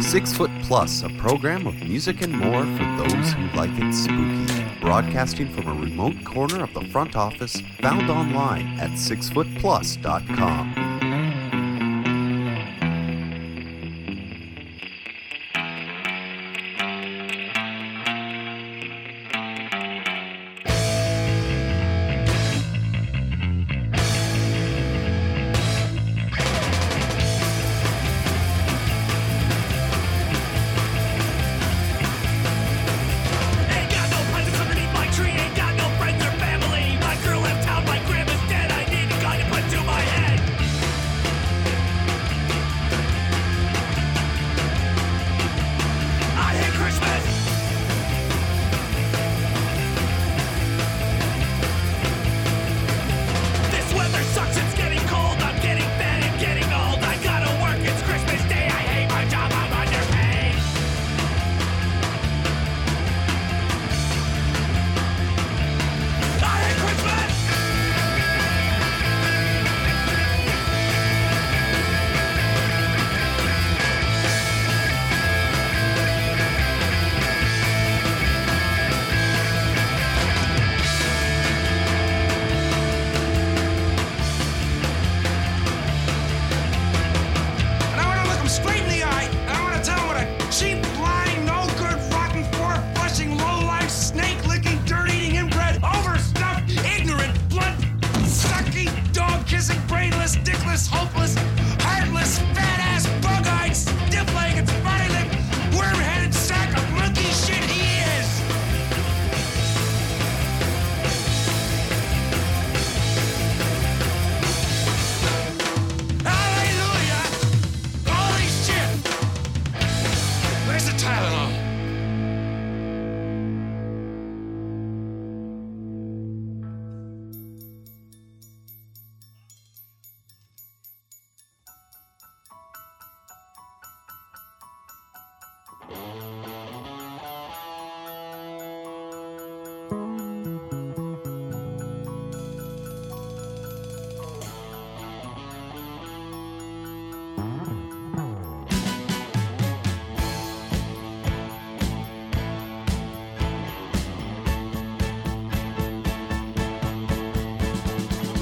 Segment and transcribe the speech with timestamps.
[0.00, 4.80] Six Foot Plus, a program of music and more for those who like it spooky.
[4.80, 10.91] Broadcasting from a remote corner of the front office, found online at sixfootplus.com.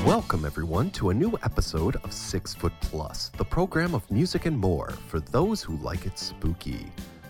[0.07, 4.57] Welcome, everyone, to a new episode of Six Foot Plus, the program of music and
[4.57, 6.87] more for those who like it spooky.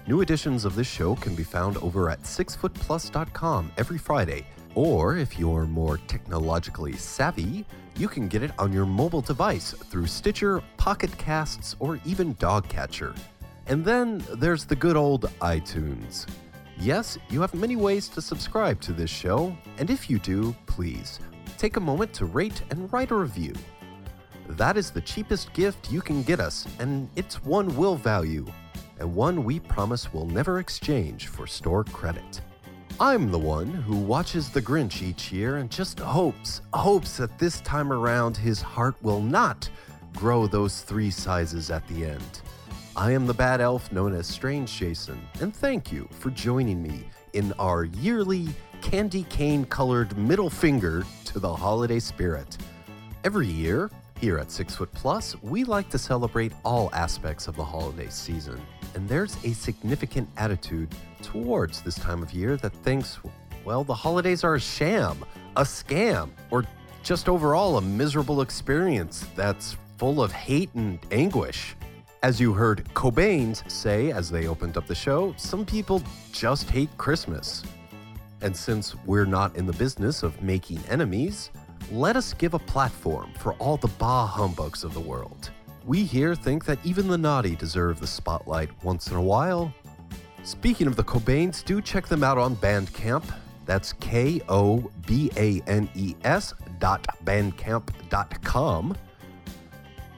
[0.06, 5.36] New editions of this show can be found over at sixfootplus.com every Friday, or if
[5.36, 7.66] you're more technologically savvy,
[7.96, 13.16] you can get it on your mobile device through Stitcher, Pocket Casts, or even Dogcatcher.
[13.66, 16.28] And then there's the good old iTunes.
[16.78, 21.18] Yes, you have many ways to subscribe to this show, and if you do, please
[21.60, 23.52] take a moment to rate and write a review.
[24.48, 28.46] That is the cheapest gift you can get us, and it's one we'll value,
[28.98, 32.40] and one we promise we'll never exchange for store credit.
[32.98, 37.60] I'm the one who watches The Grinch each year and just hopes, hopes that this
[37.60, 39.68] time around his heart will not
[40.16, 42.40] grow those three sizes at the end.
[42.96, 47.04] I am the bad elf known as Strange Jason, and thank you for joining me
[47.34, 48.48] in our yearly
[48.80, 52.56] candy cane colored middle finger to the holiday spirit.
[53.24, 57.64] Every year, here at Six Foot Plus, we like to celebrate all aspects of the
[57.64, 58.60] holiday season,
[58.94, 60.88] and there's a significant attitude
[61.22, 63.18] towards this time of year that thinks,
[63.64, 65.24] well, the holidays are a sham,
[65.56, 66.64] a scam, or
[67.02, 71.76] just overall a miserable experience that's full of hate and anguish.
[72.22, 76.02] As you heard Kobanes say as they opened up the show, some people
[76.32, 77.62] just hate Christmas.
[78.42, 81.50] And since we're not in the business of making enemies,
[81.90, 85.50] let us give a platform for all the bah humbugs of the world.
[85.84, 89.72] We here think that even the naughty deserve the spotlight once in a while.
[90.42, 93.24] Speaking of the Kobanes, do check them out on Bandcamp.
[93.66, 98.96] That's K O B A N E S dot bandcamp.com.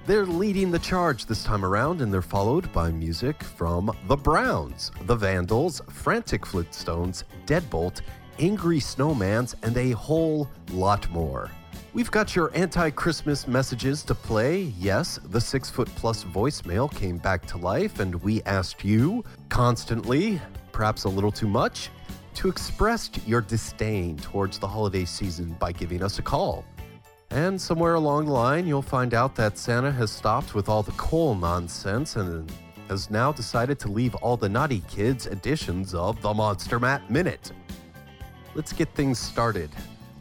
[0.05, 4.91] They're leading the charge this time around, and they're followed by music from The Browns,
[5.03, 8.01] The Vandals, Frantic Flintstones, Deadbolt,
[8.41, 11.53] Angry Snowmans, and a whole lot more.
[11.95, 14.73] We've got your anti Christmas messages to play.
[14.77, 20.41] Yes, the six foot plus voicemail came back to life, and we asked you, constantly,
[20.73, 21.91] perhaps a little too much,
[22.35, 26.65] to express your disdain towards the holiday season by giving us a call.
[27.33, 30.93] And somewhere along the line, you'll find out that Santa has stopped with all the
[30.93, 32.53] coal nonsense and
[32.89, 37.53] has now decided to leave all the naughty kids editions of the Monster Map Minute.
[38.55, 39.71] Let's get things started.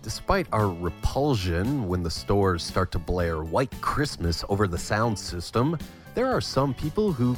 [0.03, 5.77] Despite our repulsion when the stores start to blare White Christmas over the sound system,
[6.15, 7.35] there are some people who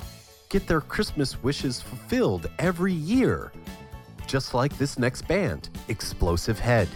[0.49, 3.51] get their Christmas wishes fulfilled every year.
[4.27, 6.87] Just like this next band, Explosive Head.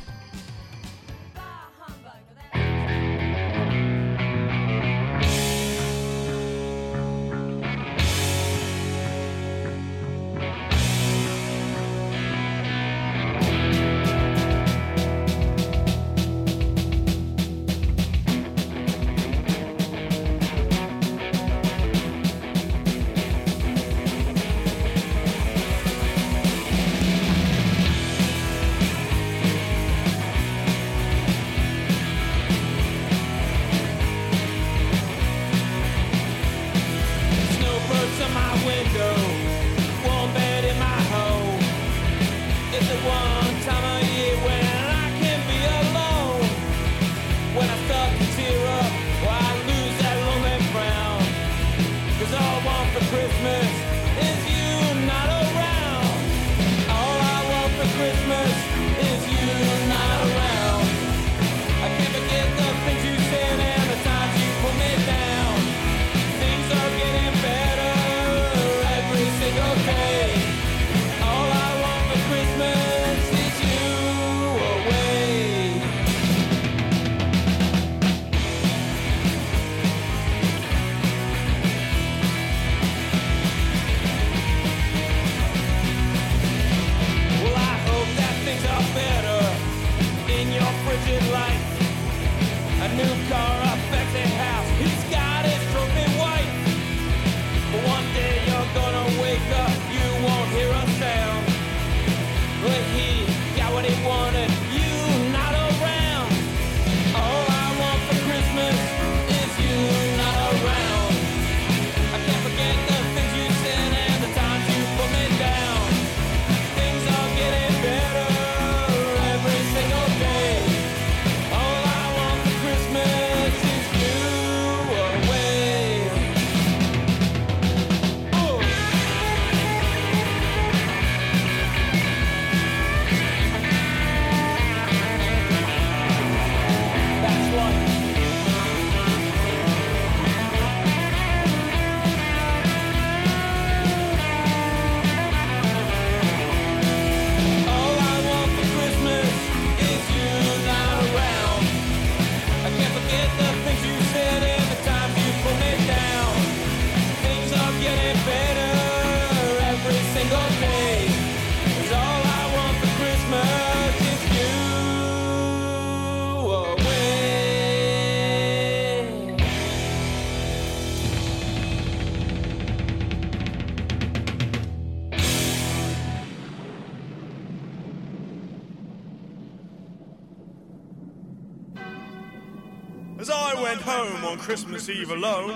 [184.48, 185.54] Christmas Eve alone,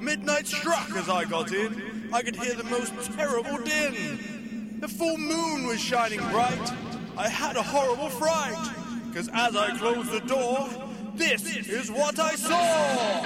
[0.00, 2.10] midnight struck as I got in.
[2.12, 4.80] I could hear the most terrible din.
[4.80, 6.72] The full moon was shining bright.
[7.16, 8.74] I had a horrible fright,
[9.06, 10.68] because as I closed the door,
[11.14, 13.22] this is what I saw.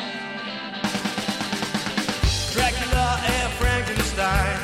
[2.52, 4.60] Dracula and Frankenstein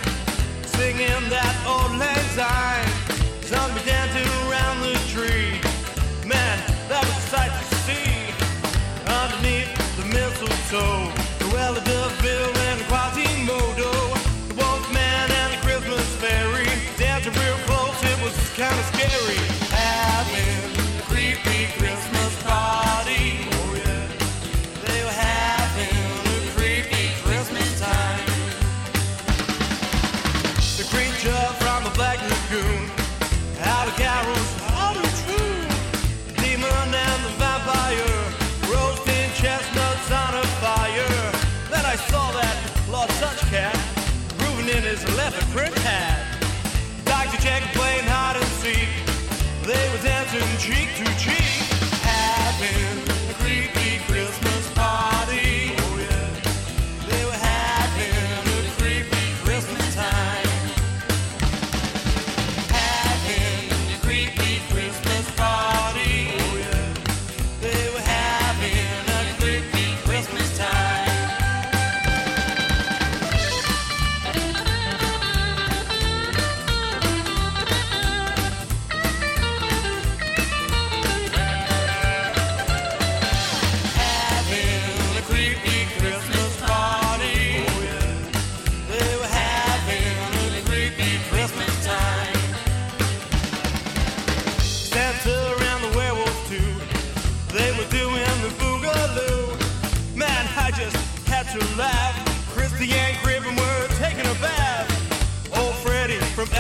[0.67, 2.87] singing that auld lang syne.
[3.41, 4.96] Zombie dancing around the
[10.17, 12.37] mistletoe, Cruella de
[12.69, 13.93] and Quasimodo,
[14.49, 19.56] the Wolfman and the Christmas Fairy, dancing real close, it was kinda scary.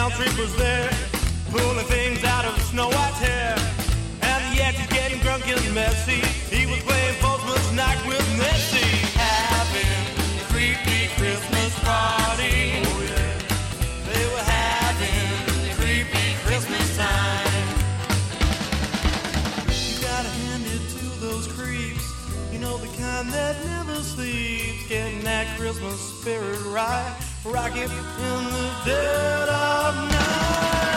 [0.06, 0.88] Was there,
[1.50, 3.56] pulling things out of Snow White's hair.
[4.22, 6.22] And the Yankees getting drunk and messy.
[6.54, 8.22] He was playing Postman's night with.
[9.18, 9.90] Having
[10.38, 12.82] a creepy Christmas party.
[12.86, 13.02] Oh,
[14.06, 17.68] they were having creepy Christmas time.
[19.66, 22.14] You gotta hand it to those creeps.
[22.52, 24.86] You know the kind that never sleeps.
[24.88, 27.12] Getting that Christmas spirit right.
[27.44, 29.95] Rock it in the dead of
[30.60, 30.95] night.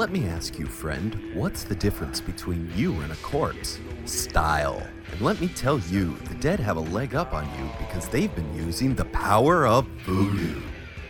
[0.00, 3.78] Let me ask you, friend, what's the difference between you and a corpse?
[4.06, 4.82] Style.
[5.12, 8.34] And let me tell you, the dead have a leg up on you because they've
[8.34, 10.62] been using the power of voodoo.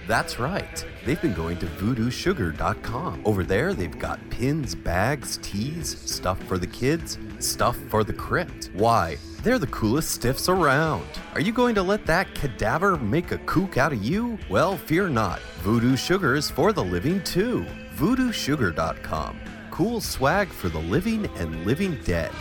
[0.08, 0.84] That's right.
[1.06, 3.22] They've been going to voodoosugar.com.
[3.24, 8.70] Over there, they've got pins, bags, teas, stuff for the kids, stuff for the crypt.
[8.74, 9.18] Why?
[9.44, 11.06] They're the coolest stiffs around.
[11.34, 14.36] Are you going to let that cadaver make a kook out of you?
[14.48, 15.38] Well, fear not.
[15.62, 17.64] Voodoo Sugar is for the living too.
[18.00, 19.38] voodoosugar.com.
[19.70, 22.32] Cool swag for the living and living dead.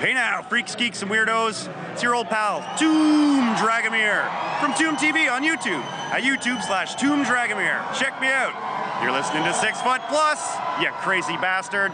[0.00, 1.70] Hey now, freaks, geeks, and weirdos.
[1.92, 7.24] It's your old pal, Tomb Dragomir, from Tomb TV on YouTube at YouTube slash Tomb
[7.24, 7.82] Dragomir.
[7.94, 8.54] Check me out.
[9.02, 11.92] You're listening to Six Foot Plus, you crazy bastard.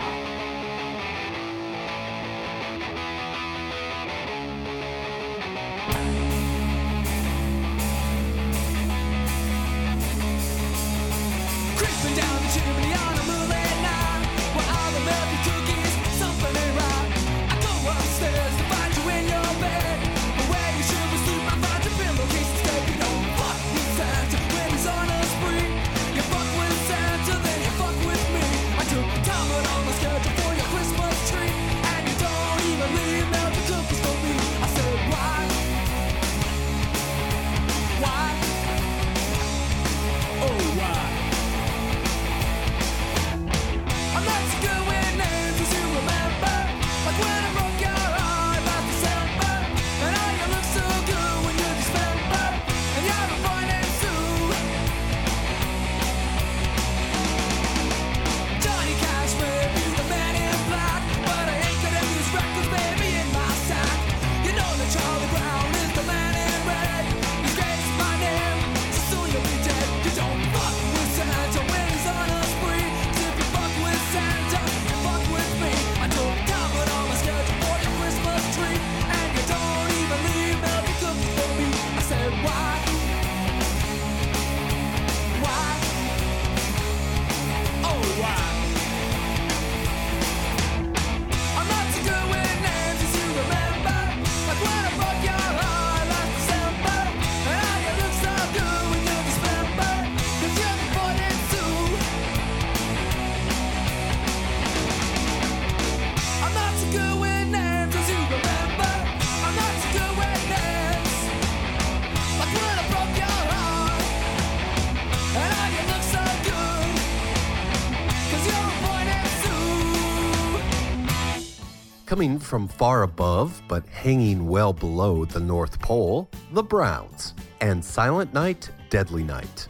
[122.23, 128.33] Coming from far above, but hanging well below the North Pole, the Browns, and Silent
[128.33, 129.67] Night, Deadly Night.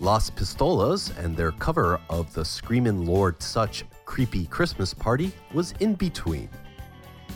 [0.00, 5.92] Las Pistolas and their cover of the Screamin' Lord Sutch Creepy Christmas Party was in
[5.96, 6.48] between.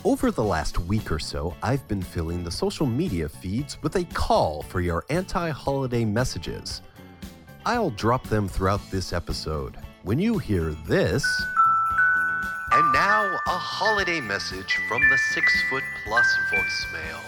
[0.03, 4.05] Over the last week or so, I've been filling the social media feeds with a
[4.05, 6.81] call for your anti holiday messages.
[7.63, 9.77] I'll drop them throughout this episode.
[10.01, 11.23] When you hear this.
[12.73, 17.19] And now, a holiday message from the Six Foot Plus voicemail.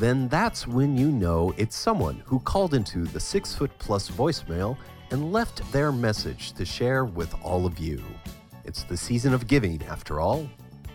[0.00, 4.76] Then that's when you know it's someone who called into the Six Foot Plus voicemail
[5.12, 8.02] and left their message to share with all of you.
[8.64, 10.50] It's the season of giving, after all.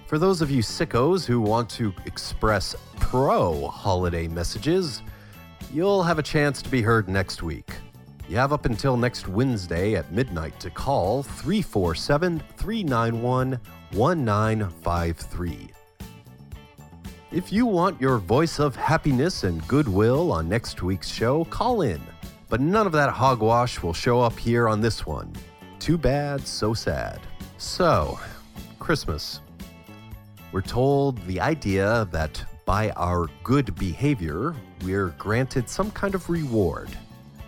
[0.08, 5.02] For those of you sickos who want to express pro holiday messages,
[5.72, 7.72] you'll have a chance to be heard next week.
[8.30, 13.60] You have up until next Wednesday at midnight to call 347 391
[13.92, 15.70] 1953.
[17.32, 22.02] If you want your voice of happiness and goodwill on next week's show, call in.
[22.48, 25.34] But none of that hogwash will show up here on this one.
[25.80, 27.20] Too bad, so sad.
[27.58, 28.20] So,
[28.80, 29.42] Christmas.
[30.52, 36.90] We're told the idea that by our good behavior, we're granted some kind of reward.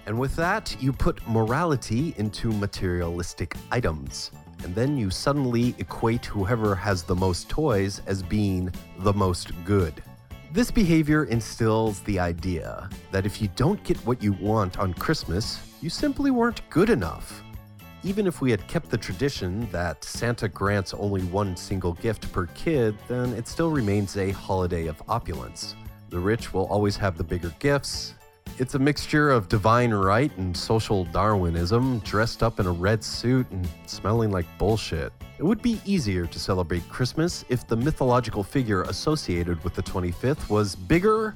[0.06, 4.32] And with that, you put morality into materialistic items.
[4.64, 10.04] And then you suddenly equate whoever has the most toys as being the most good.
[10.52, 15.60] This behavior instills the idea that if you don't get what you want on Christmas,
[15.82, 17.44] you simply weren't good enough.
[18.04, 22.46] Even if we had kept the tradition that Santa grants only one single gift per
[22.48, 25.76] kid, then it still remains a holiday of opulence.
[26.10, 28.14] The rich will always have the bigger gifts.
[28.58, 33.46] It's a mixture of divine right and social Darwinism, dressed up in a red suit
[33.52, 35.12] and smelling like bullshit.
[35.38, 40.50] It would be easier to celebrate Christmas if the mythological figure associated with the 25th
[40.50, 41.36] was bigger,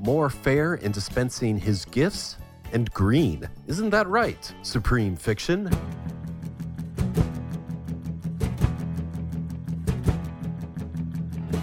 [0.00, 2.38] more fair in dispensing his gifts,
[2.72, 3.46] and green.
[3.66, 5.64] Isn't that right, Supreme Fiction?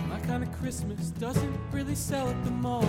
[0.07, 2.85] My kind of Christmas doesn't really sell at the mall.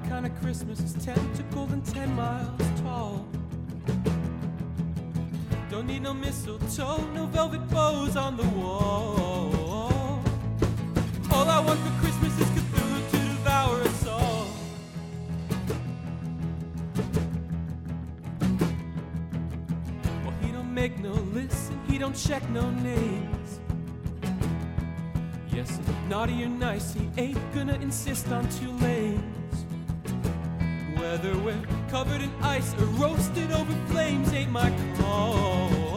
[0.00, 3.26] My kind of Christmas is tentacled and ten miles tall.
[5.70, 10.22] Don't need no mistletoe, no velvet bows on the wall.
[11.32, 14.46] All I want for Christmas is Cthulhu to devour us all.
[20.24, 23.60] Well, he don't make no lists and he don't check no names.
[25.52, 29.37] Yes, if naughty or nice, he ain't gonna insist on two lanes.
[31.10, 35.87] Whether we're covered in ice or roasted over flames ain't my call.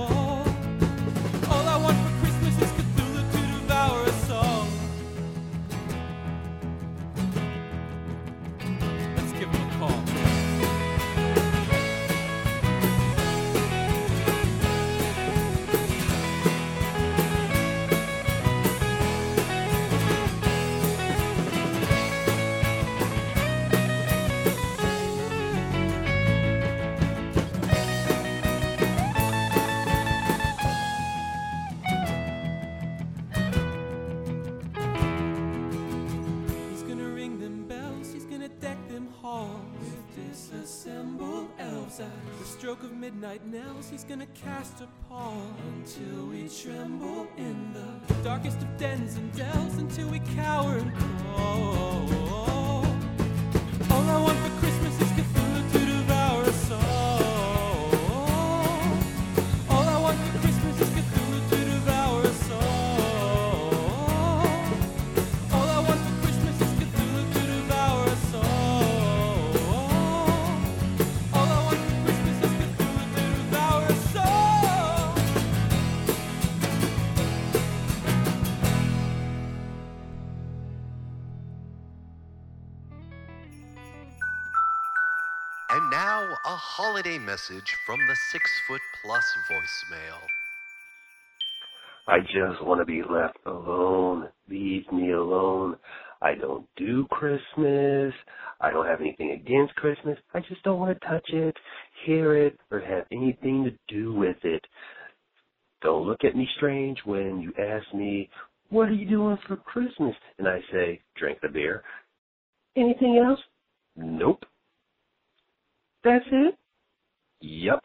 [44.62, 45.42] Cast pall
[45.74, 52.41] until we tremble in the darkest of dens and dells until we cower and crawl.
[85.92, 90.22] Now, a holiday message from the Six Foot Plus voicemail.
[92.08, 94.30] I just want to be left alone.
[94.50, 95.76] Leave me alone.
[96.22, 98.14] I don't do Christmas.
[98.62, 100.18] I don't have anything against Christmas.
[100.34, 101.58] I just don't want to touch it,
[102.06, 104.64] hear it, or have anything to do with it.
[105.82, 108.30] Don't look at me strange when you ask me,
[108.70, 110.16] What are you doing for Christmas?
[110.38, 111.84] And I say, Drink the beer.
[112.78, 113.40] Anything else?
[113.98, 114.46] Nope.
[116.04, 116.56] That's it?
[117.42, 117.84] Yup.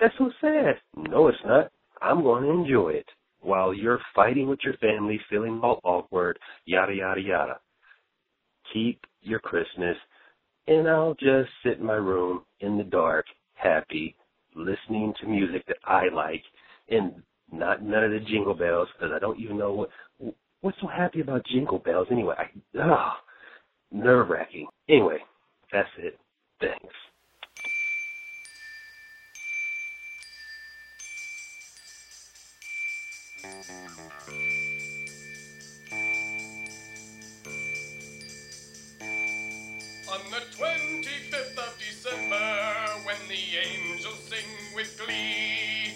[0.00, 0.76] That's so sad.
[0.96, 1.70] No, it's not.
[2.02, 3.06] I'm going to enjoy it
[3.40, 7.58] while you're fighting with your family, feeling all awkward, yada, yada, yada.
[8.72, 9.96] Keep your Christmas,
[10.66, 14.16] and I'll just sit in my room in the dark, happy,
[14.56, 16.42] listening to music that I like,
[16.88, 19.90] and not none of the jingle bells, because I don't even know what
[20.62, 22.34] what's so happy about jingle bells anyway.
[22.38, 23.12] I, oh,
[23.92, 24.66] nerve wracking.
[24.88, 25.18] Anyway,
[25.70, 26.18] that's it.
[26.64, 26.70] On
[40.30, 42.36] the 25th of December,
[43.04, 45.92] when the angels sing with glee,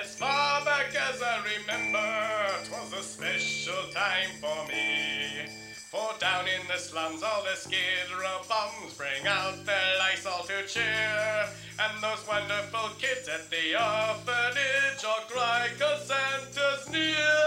[0.00, 5.65] as far back as I remember, 'twas a special time for me.
[5.90, 10.66] For down in the slums, all the skid row bums bring out their Lysol to
[10.66, 17.38] cheer, and those wonderful kids at the orphanage all cry 'cause Santa's near.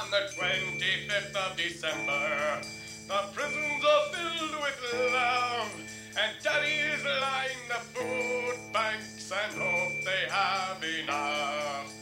[0.00, 2.62] On the 25th of December,
[3.08, 5.72] the prisons are filled with love,
[6.16, 11.95] and daddies line the food banks and hope they have enough.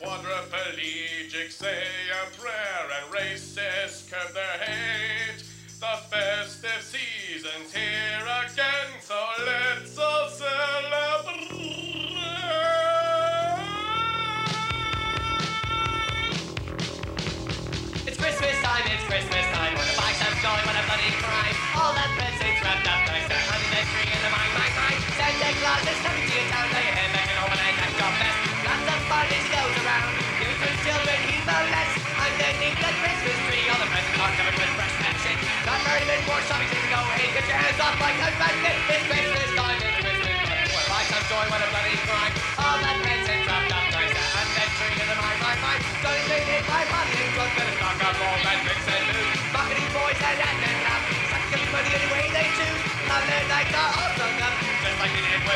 [0.00, 5.44] Quadriplegics say a prayer and racists curb their hate.
[5.78, 9.14] The festive season's here again, so
[9.46, 11.46] let's all celebrate.
[18.06, 19.72] It's Christmas time, it's Christmas time.
[19.78, 21.56] When the bikes have going, when a bloody crime.
[21.78, 23.28] All the presents wrapped up nice.
[23.30, 25.00] They're under the tree in the mine, mine, mine.
[25.14, 26.66] Santa Claus is coming to your town.
[26.74, 27.23] Lay your head back
[29.32, 30.12] He goes around.
[30.40, 31.94] Giving to children, the best.
[32.14, 35.36] Underneath the Christmas tree, all the presents are covered with fresh action.
[35.64, 37.00] Not very many more shopping to go.
[37.16, 38.76] Hey, get your hands off a basket.
[38.88, 40.64] It's Christmas time, it's Christmas time.
[40.88, 41.73] Bikes have joy, when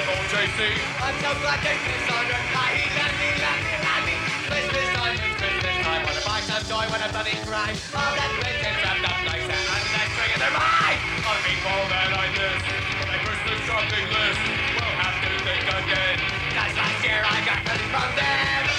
[0.08, 0.60] like it did with old JC.
[1.00, 2.80] I'm so glad kiss on your thigh.
[2.96, 4.16] Landy, landy, landy.
[4.48, 6.02] Christmas time, Christmas time.
[6.04, 7.76] When the bikes have joy, when a bloody crime.
[7.92, 11.00] All that presents wrapped up nice and under that tree in their mine.
[11.28, 12.62] On people that I miss,
[13.04, 14.42] my Christmas shopping list,
[14.80, 16.16] we'll have to think again.
[16.56, 18.77] Cause last year I got nothing from them.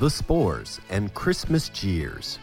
[0.00, 2.38] The Spores and Christmas Jeers.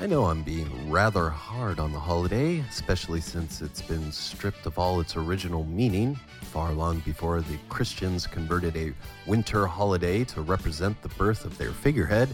[0.00, 4.76] I know I'm being rather hard on the holiday, especially since it's been stripped of
[4.76, 8.92] all its original meaning far long before the Christians converted a
[9.28, 12.30] winter holiday to represent the birth of their figurehead.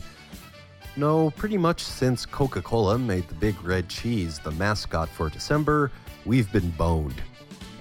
[0.98, 5.92] No, pretty much since Coca Cola made the big red cheese the mascot for December,
[6.24, 7.22] we've been boned.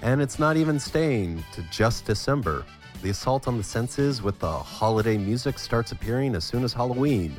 [0.02, 2.66] And it's not even staying to just December.
[3.00, 7.34] The assault on the senses with the holiday music starts appearing as soon as Halloween.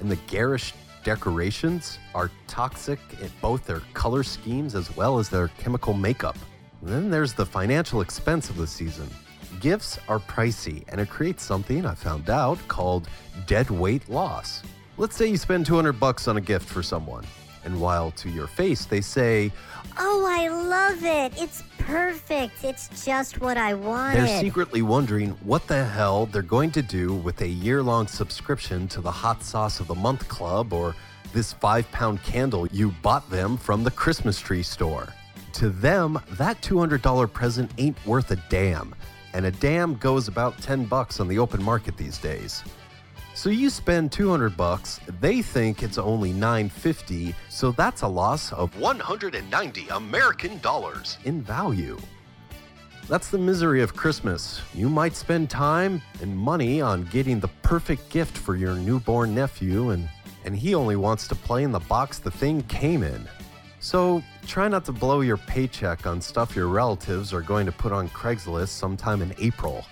[0.00, 5.48] And the garish decorations are toxic in both their color schemes as well as their
[5.48, 6.36] chemical makeup.
[6.82, 9.08] And then there's the financial expense of the season.
[9.60, 13.08] Gifts are pricey, and it creates something I found out called
[13.46, 14.62] dead weight loss.
[14.98, 17.24] Let's say you spend 200 bucks on a gift for someone,
[17.64, 19.52] and while to your face they say,
[19.98, 21.40] Oh, I love it.
[21.40, 22.64] It's perfect.
[22.64, 24.20] It's just what I wanted.
[24.26, 28.88] They're secretly wondering what the hell they're going to do with a year long subscription
[28.88, 30.94] to the Hot Sauce of the Month Club or
[31.32, 35.12] this five pound candle you bought them from the Christmas tree store.
[35.54, 38.94] To them, that $200 present ain't worth a damn,
[39.34, 42.62] and a damn goes about 10 bucks on the open market these days.
[43.36, 48.74] So you spend 200 bucks, they think it's only 950, so that's a loss of
[48.80, 51.98] 190 American dollars in value.
[53.10, 54.62] That's the misery of Christmas.
[54.72, 59.90] You might spend time and money on getting the perfect gift for your newborn nephew,
[59.90, 60.08] and,
[60.46, 63.28] and he only wants to play in the box the thing came in.
[63.80, 67.92] So try not to blow your paycheck on stuff your relatives are going to put
[67.92, 69.84] on Craigslist sometime in April.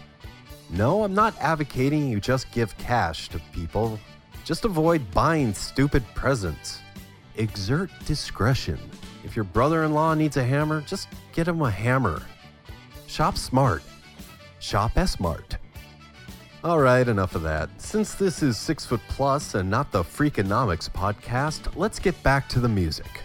[0.70, 3.98] No, I'm not advocating you just give cash to people.
[4.44, 6.80] Just avoid buying stupid presents.
[7.36, 8.78] Exert discretion.
[9.24, 12.22] If your brother in law needs a hammer, just get him a hammer.
[13.06, 13.82] Shop smart.
[14.58, 15.56] Shop S-Mart.
[16.64, 17.68] All right, enough of that.
[17.76, 22.60] Since this is Six Foot Plus and not the Freakonomics podcast, let's get back to
[22.60, 23.20] the music.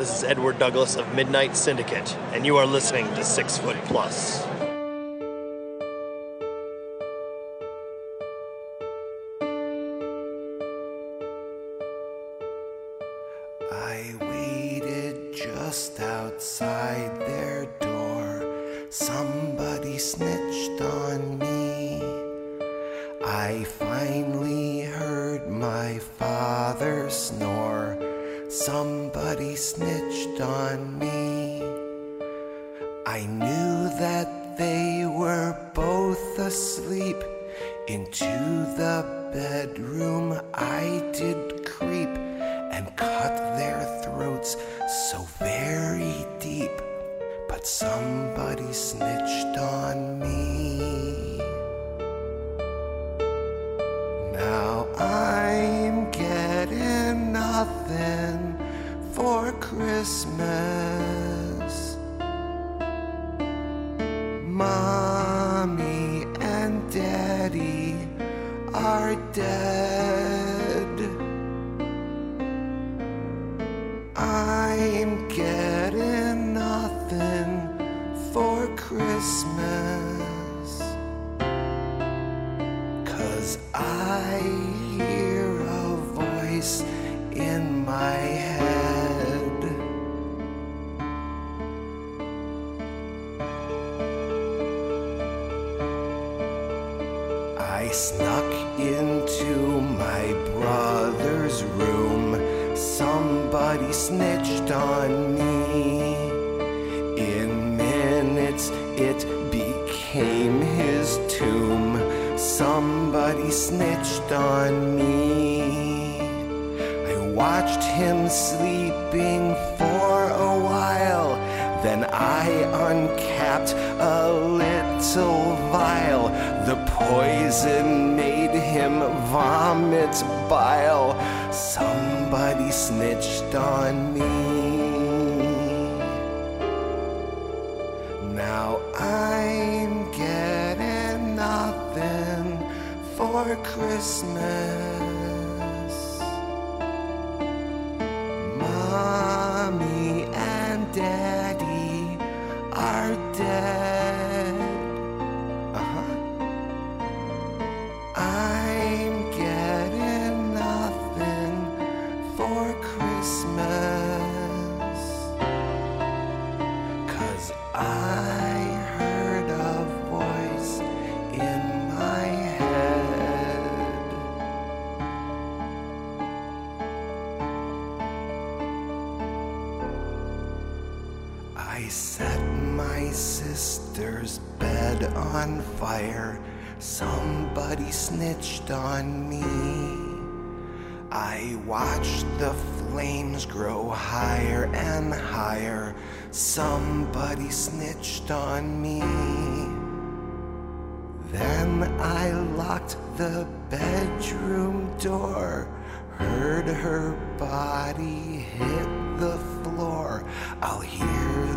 [0.00, 4.49] This is Edward Douglas of Midnight Syndicate, and you are listening to Six Foot Plus.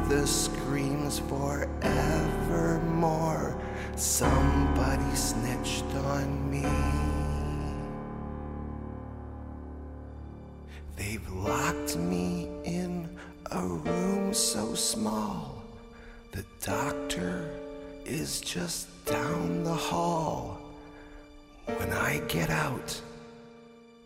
[0.09, 1.73] the screams forevermore.
[3.95, 6.65] Somebody snitched on me.
[10.95, 13.09] They've locked me in
[13.51, 15.63] a room so small.
[16.31, 17.49] The doctor
[18.05, 20.59] is just down the hall.
[21.65, 23.01] When I get out,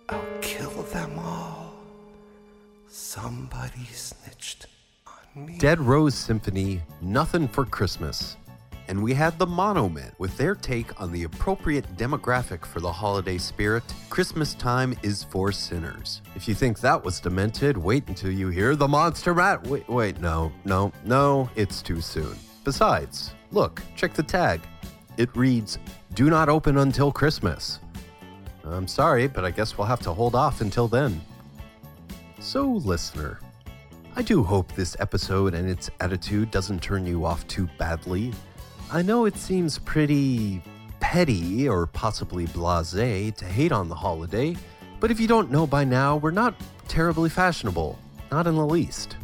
[0.09, 1.73] I'll kill them all.
[2.87, 4.67] Somebody snitched.
[5.57, 8.37] Dead Rose Symphony, Nothing for Christmas.
[8.87, 13.37] And we had the Monomen with their take on the appropriate demographic for the holiday
[13.37, 16.21] spirit Christmas time is for sinners.
[16.35, 19.65] If you think that was demented, wait until you hear the monster rat.
[19.67, 22.35] Wait, wait, no, no, no, it's too soon.
[22.63, 24.61] Besides, look, check the tag.
[25.17, 25.77] It reads,
[26.13, 27.79] Do not open until Christmas.
[28.63, 31.21] I'm sorry, but I guess we'll have to hold off until then.
[32.39, 33.39] So, listener,
[34.17, 38.33] I do hope this episode and its attitude doesn't turn you off too badly.
[38.91, 40.63] I know it seems pretty
[40.99, 44.57] petty or possibly blase to hate on the holiday,
[44.99, 46.55] but if you don't know by now, we're not
[46.87, 47.99] terribly fashionable,
[48.31, 49.17] not in the least.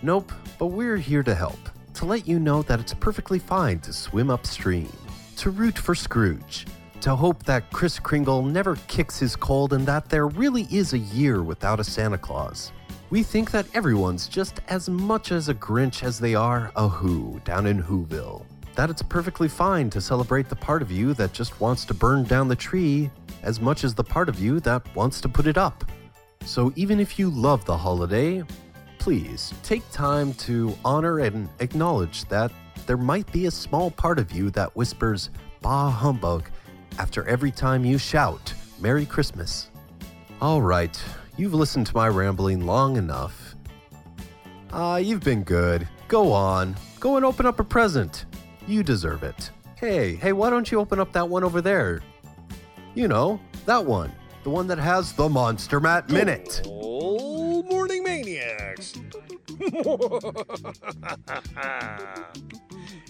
[0.00, 1.58] Nope, but we're here to help,
[1.92, 4.90] to let you know that it's perfectly fine to swim upstream,
[5.36, 6.66] to root for Scrooge,
[7.02, 10.98] to hope that Kris Kringle never kicks his cold and that there really is a
[10.98, 12.72] year without a Santa Claus.
[13.10, 17.40] We think that everyone's just as much as a Grinch as they are a Who
[17.44, 18.44] down in Whoville.
[18.74, 22.24] That it's perfectly fine to celebrate the part of you that just wants to burn
[22.24, 23.10] down the tree
[23.42, 25.84] as much as the part of you that wants to put it up.
[26.44, 28.42] So even if you love the holiday,
[28.98, 32.50] please take time to honor and acknowledge that
[32.86, 35.30] there might be a small part of you that whispers,
[35.60, 36.48] Bah humbug,
[36.98, 39.70] after every time you shout, Merry Christmas.
[40.40, 41.00] All right,
[41.36, 43.54] you've listened to my rambling long enough.
[44.72, 45.88] Ah, you've been good.
[46.08, 46.76] Go on.
[47.00, 48.26] Go and open up a present.
[48.66, 49.50] You deserve it.
[49.76, 52.02] Hey, hey, why don't you open up that one over there?
[52.94, 54.12] You know, that one.
[54.42, 56.60] The one that has the Monster Matt Minute.
[56.64, 58.94] Good morning, maniacs.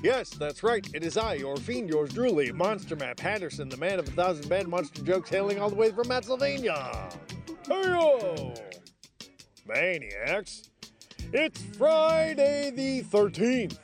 [0.03, 0.87] yes, that's right.
[0.95, 4.49] It is I, your fiend, yours truly, Monster Matt Patterson, the man of a thousand
[4.49, 7.09] bad monster jokes, hailing all the way from Pennsylvania.
[9.67, 10.69] Maniacs,
[11.33, 13.79] it's Friday the 13th.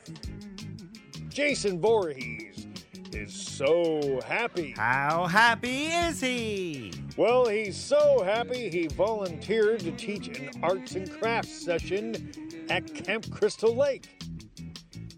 [1.29, 2.67] Jason Voorhees
[3.11, 4.73] is so happy.
[4.77, 6.93] How happy is he?
[7.17, 12.31] Well, he's so happy he volunteered to teach an arts and crafts session
[12.69, 14.07] at Camp Crystal Lake.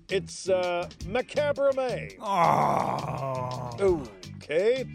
[0.09, 2.16] It's uh, May.
[2.20, 4.05] Oh.
[4.36, 4.86] Okay.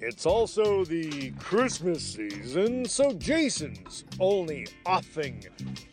[0.00, 5.42] It's also the Christmas season, so Jason's only offing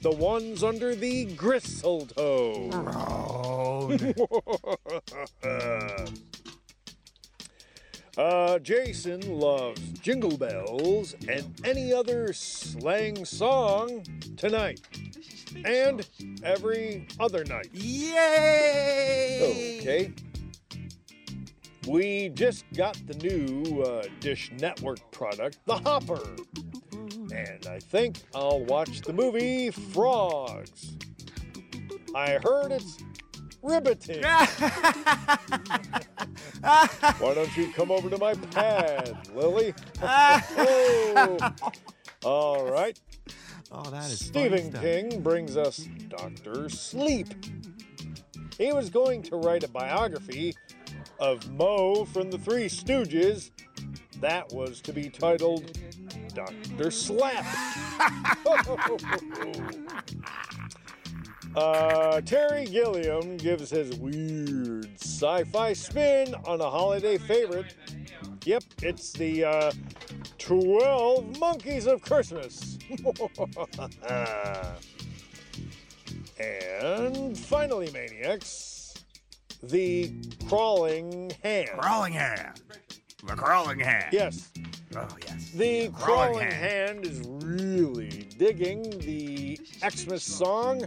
[0.02, 2.70] the ones under the gristletoe.
[8.18, 14.04] uh, Jason loves jingle bells and any other slang song
[14.36, 14.82] tonight
[15.64, 16.06] and
[16.44, 17.70] every other night.
[17.72, 19.38] Yay!
[19.80, 20.12] Okay.
[21.88, 26.22] We just got the new uh, Dish Network product, The Hopper.
[27.34, 30.96] And I think I'll watch the movie Frogs.
[32.16, 33.00] I heard it's
[33.62, 34.24] riveting.
[36.64, 39.74] Why don't you come over to my pad, Lily?
[40.02, 41.54] oh.
[42.24, 42.98] All right.
[43.72, 44.72] Oh, that is Stephen.
[44.72, 46.70] King brings us Dr.
[46.70, 47.28] Sleep.
[48.58, 50.54] He was going to write a biography
[51.20, 53.52] of Moe from the Three Stooges.
[54.20, 55.78] That was to be titled
[56.34, 56.92] Dr.
[56.92, 57.46] Slap.
[61.56, 67.76] uh, Terry Gilliam gives his weird sci fi spin on a holiday favorite.
[68.46, 69.72] Yep, it's the uh,
[70.38, 72.78] 12 Monkeys of Christmas.
[76.40, 78.73] and finally, Maniacs,
[79.64, 80.12] the
[80.48, 81.70] crawling hand.
[81.80, 82.62] Crawling hand.
[83.26, 84.08] The crawling hand.
[84.12, 84.52] Yes.
[84.96, 85.52] Oh, yes.
[85.52, 87.06] The Crawling crawling hand.
[87.06, 89.60] is really digging the
[89.90, 90.82] Xmas song.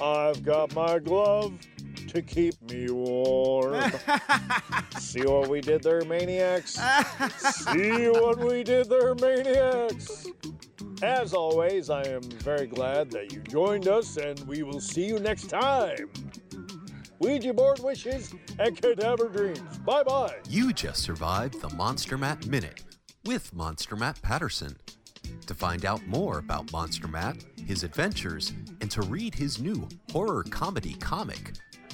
[0.00, 1.52] I've got my glove
[2.08, 3.90] to keep me warm.
[4.98, 6.78] See what we did there, maniacs?
[7.40, 10.26] See what we did there, maniacs?
[11.02, 15.18] As always, I am very glad that you joined us, and we will see you
[15.18, 16.10] next time.
[17.20, 19.78] Ouija board wishes and cadaver dreams.
[19.78, 20.36] Bye bye.
[20.48, 22.84] You just survived the Monster Matt Minute
[23.24, 24.76] with Monster Matt Patterson.
[25.46, 30.44] To find out more about Monster Matt, his adventures, and to read his new horror
[30.44, 31.52] comedy comic,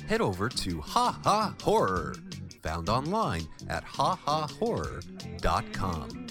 [0.09, 2.15] head over to Ha Ha Horror,
[2.63, 6.27] found online at hahahorror.com.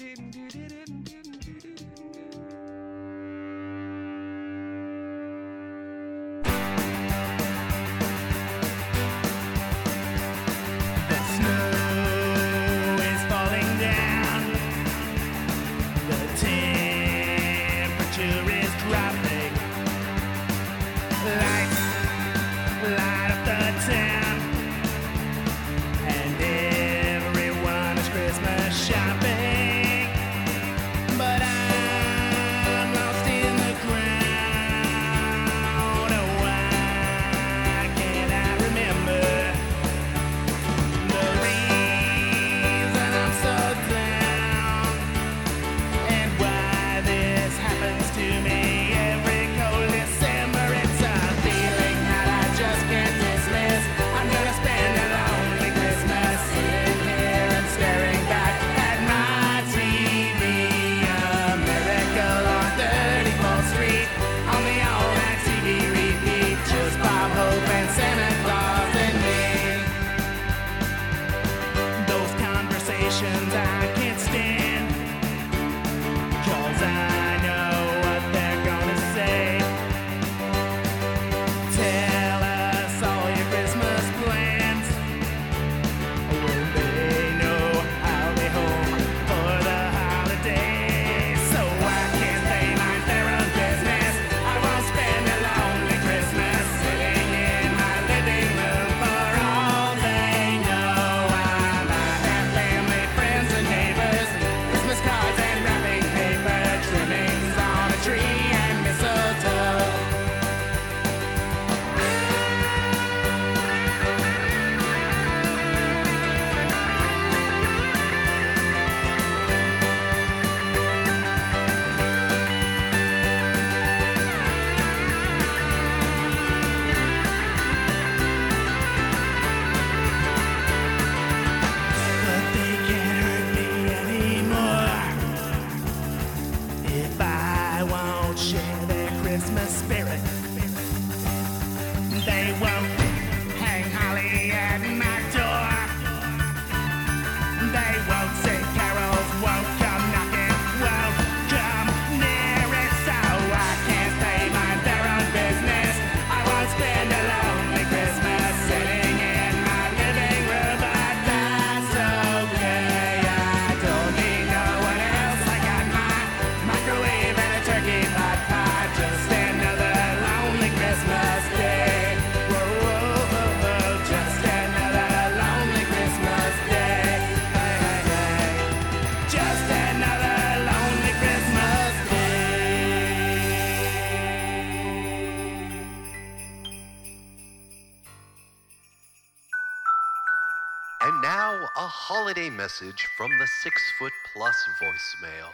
[193.17, 195.51] from the Six Foot Plus voicemail.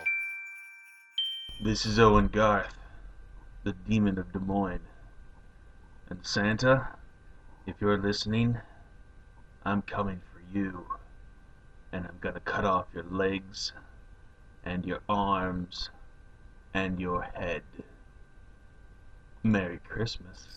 [1.61, 2.77] This is Owen Garth,
[3.65, 4.79] the demon of Des Moines.
[6.09, 6.87] And Santa,
[7.67, 8.57] if you're listening,
[9.65, 10.85] I'm coming for you.
[11.91, 13.73] And I'm gonna cut off your legs,
[14.63, 15.89] and your arms,
[16.73, 17.63] and your head.
[19.43, 20.47] Merry Christmas.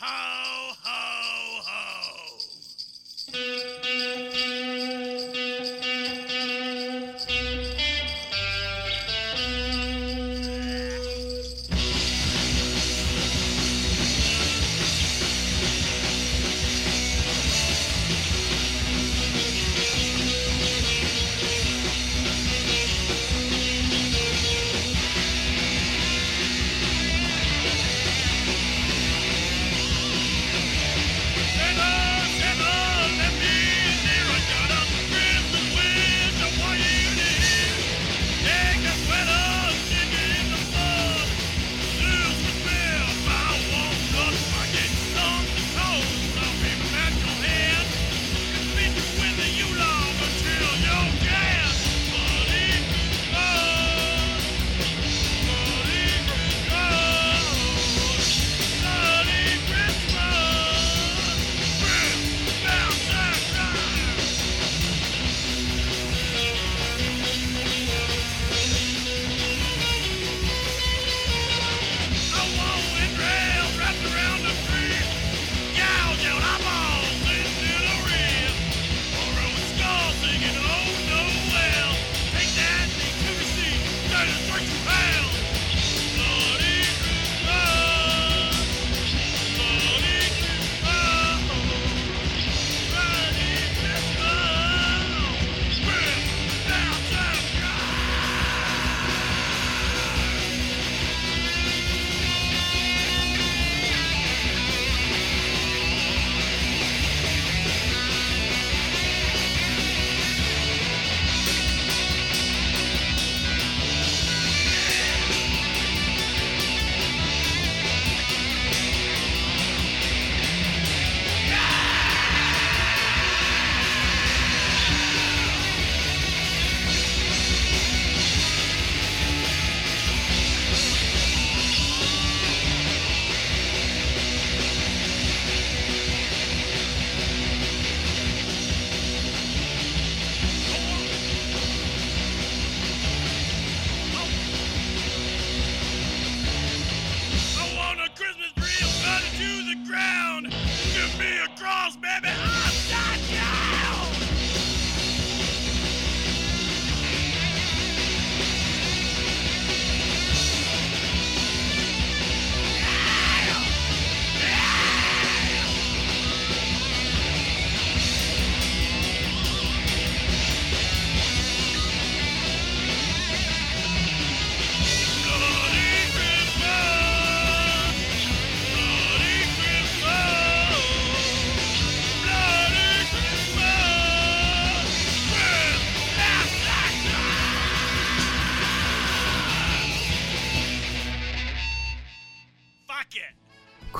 [0.00, 0.45] Ho,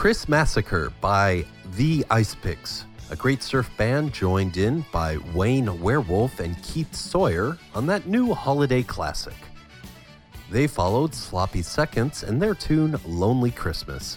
[0.07, 1.45] Chris Massacre by
[1.75, 7.59] The Ice Picks, a great surf band joined in by Wayne Werewolf and Keith Sawyer
[7.75, 9.35] on that new holiday classic.
[10.49, 14.17] They followed Sloppy Seconds and their tune Lonely Christmas.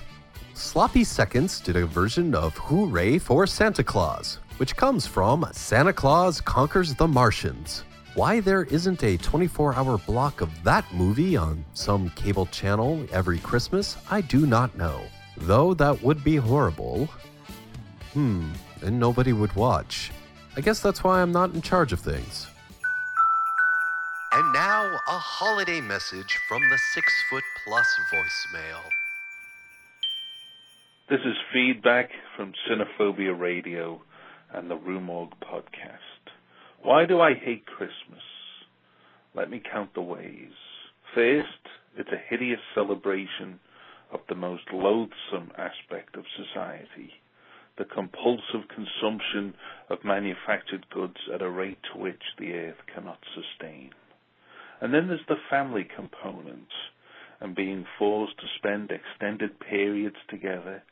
[0.54, 6.40] Sloppy Seconds did a version of Hooray for Santa Claus, which comes from Santa Claus
[6.40, 7.84] Conquers the Martians.
[8.14, 13.40] Why there isn't a 24 hour block of that movie on some cable channel every
[13.40, 15.02] Christmas, I do not know.
[15.42, 17.06] Though that would be horrible.
[18.14, 20.12] Hmm, and nobody would watch.
[20.58, 22.48] I guess that's why I'm not in charge of things.
[24.32, 28.82] And now, a holiday message from the Six Foot Plus voicemail.
[31.10, 34.02] This is feedback from Cinephobia Radio
[34.54, 36.32] and the Rumorg podcast.
[36.84, 38.22] Why do I hate Christmas?
[39.34, 40.52] Let me count the ways.
[41.16, 41.48] First,
[41.98, 43.60] it's a hideous celebration
[44.12, 47.14] of the most loathsome aspect of society
[47.80, 49.55] the compulsive consumption
[49.89, 53.89] of manufactured goods at a rate to which the earth cannot sustain.
[54.82, 56.68] And then there's the family component
[57.39, 60.84] and being forced to spend extended periods together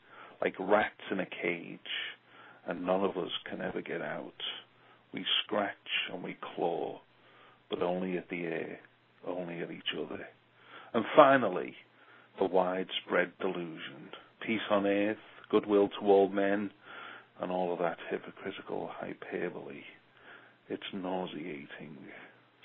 [0.42, 1.78] like rats in a cage,
[2.66, 4.32] and none of us can ever get out.
[5.12, 5.74] We scratch
[6.12, 7.00] and we claw,
[7.68, 8.78] but only at the air,
[9.26, 10.26] only at each other.
[10.94, 11.74] And finally,
[12.38, 14.10] the widespread delusion.
[14.40, 15.18] Peace on earth,
[15.50, 16.70] goodwill to all men,
[17.40, 19.82] and all of that hypocritical hyperbole.
[20.68, 21.96] It's nauseating.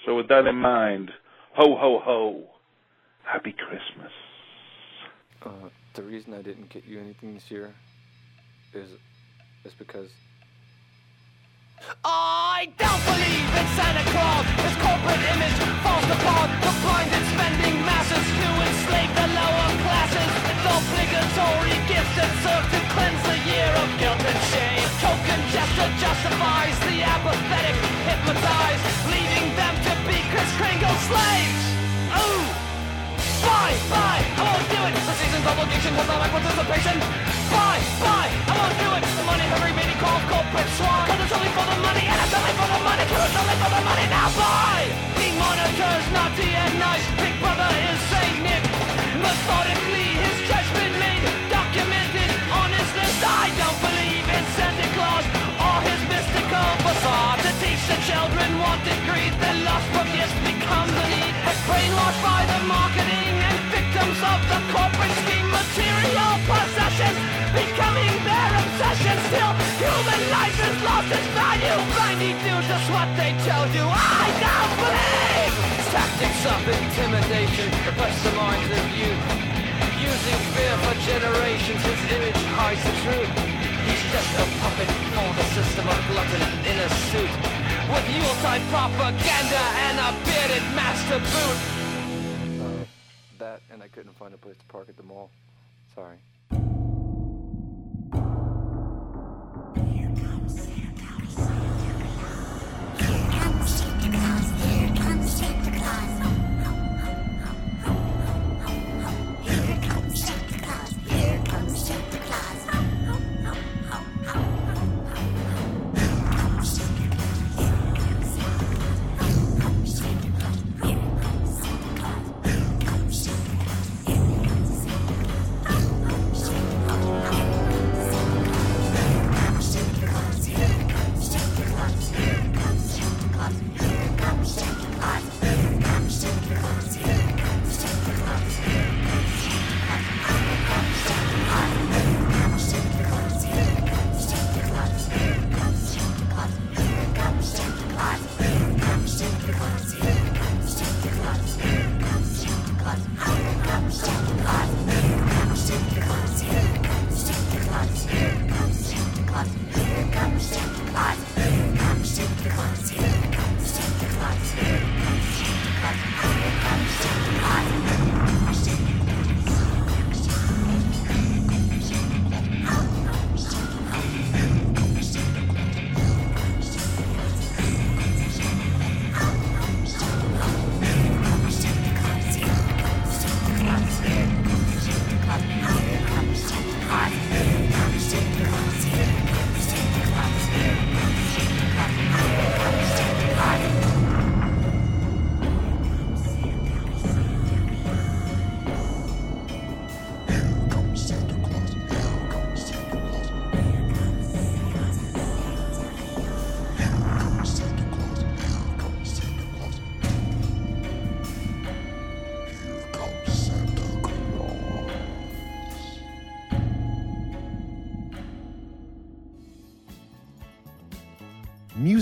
[0.05, 1.11] So with that in mind,
[1.55, 2.43] ho ho ho,
[3.23, 4.11] happy Christmas.
[5.41, 7.73] Uh, the reason I didn't get you anything this year
[8.73, 8.89] is
[9.63, 10.09] is because
[12.03, 14.45] I don't believe in Santa Claus.
[14.63, 16.49] His corporate image falls apart.
[16.63, 20.31] The blinded spending masses who enslave the lower classes.
[20.47, 24.87] It's obligatory gifts that serve to cleanse the year of guilt and shame.
[25.03, 27.77] Token gesture justifies the apathetic,
[28.07, 31.63] hypnotized, leaving them to be Chris Kringle slaves.
[32.15, 32.62] Ooh!
[33.43, 34.93] Bye, bye, I won't do it.
[35.03, 36.95] The season's obligation was not my participation.
[37.51, 39.03] Bye, bye, I won't do it.
[39.19, 41.03] The money hungry meaning calls corporate swan.
[41.07, 43.57] Cause it's only for the money, and it's only for the money, cause it's only
[43.61, 44.05] for the money.
[44.07, 44.87] Now bye!
[45.19, 47.05] The monitor's naughty and nice.
[47.19, 48.63] Big brother is Saint Nick.
[49.19, 50.12] Methodically,
[56.93, 57.39] facade.
[57.41, 61.33] To teach the children what degrees their lust for gifts becomes a need.
[61.65, 65.47] Brainwashed by the marketing and victims of the corporate scheme.
[65.49, 67.17] Material possessions
[67.55, 69.15] becoming their obsession.
[69.29, 71.77] Still, human life has lost its value.
[71.93, 73.85] Blindly do just what they tell you.
[73.89, 79.23] I don't believe tactics of intimidation oppress the minds of youth.
[80.01, 83.62] Using fear for generations, his image hides the truth.
[83.93, 87.33] He's just a puppet for the system of glutton in a suit.
[87.93, 91.59] With Yuletide propaganda and a bearded master boot.
[92.65, 92.85] uh,
[93.37, 95.29] that and I couldn't find a place to park at the mall.
[95.93, 96.17] Sorry.
[99.75, 100.23] Here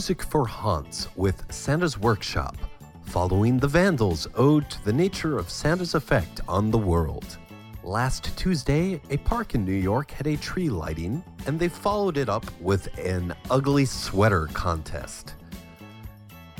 [0.02, 2.58] Music for Haunts with Santa's Workshop,
[3.04, 7.38] following the Vandals' ode to the nature of Santa's effect on the world.
[7.84, 12.30] Last Tuesday, a park in New York had a tree lighting, and they followed it
[12.30, 15.36] up with an ugly sweater contest.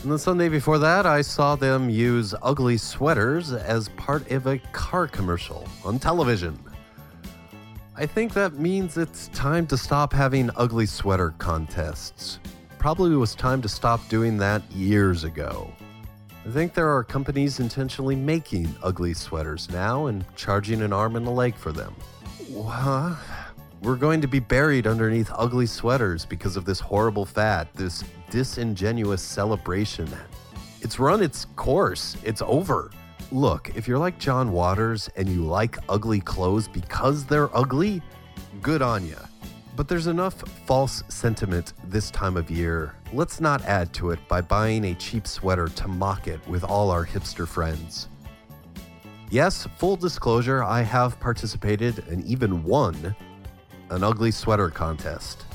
[0.04, 4.60] And the Sunday before that, I saw them use ugly sweaters as part of a
[4.72, 6.64] car commercial on television.
[7.96, 12.40] I think that means it's time to stop having ugly sweater contests.
[12.82, 15.72] Probably was time to stop doing that years ago.
[16.44, 21.28] I think there are companies intentionally making ugly sweaters now and charging an arm and
[21.28, 21.96] a leg for them.
[22.58, 23.14] Huh?
[23.84, 29.22] We're going to be buried underneath ugly sweaters because of this horrible fad, this disingenuous
[29.22, 30.10] celebration.
[30.82, 32.90] It's run its course, it's over.
[33.32, 38.02] Look, if you're like John Waters and you like ugly clothes because they're ugly,
[38.64, 39.18] good on ya.
[39.82, 40.36] But there's enough
[40.68, 42.94] false sentiment this time of year.
[43.14, 46.92] Let's not add to it by buying a cheap sweater to mock it with all
[46.92, 48.08] our hipster friends.
[49.32, 53.16] Yes, full disclosure, I have participated and even won
[53.90, 55.46] an ugly sweater contest.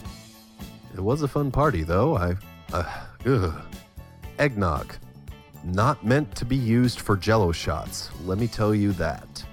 [0.92, 2.16] It was a fun party, though.
[2.16, 2.34] I.
[2.72, 3.54] Uh, ugh.
[4.40, 4.92] Eggnog.
[5.62, 9.44] Not meant to be used for jello shots, let me tell you that.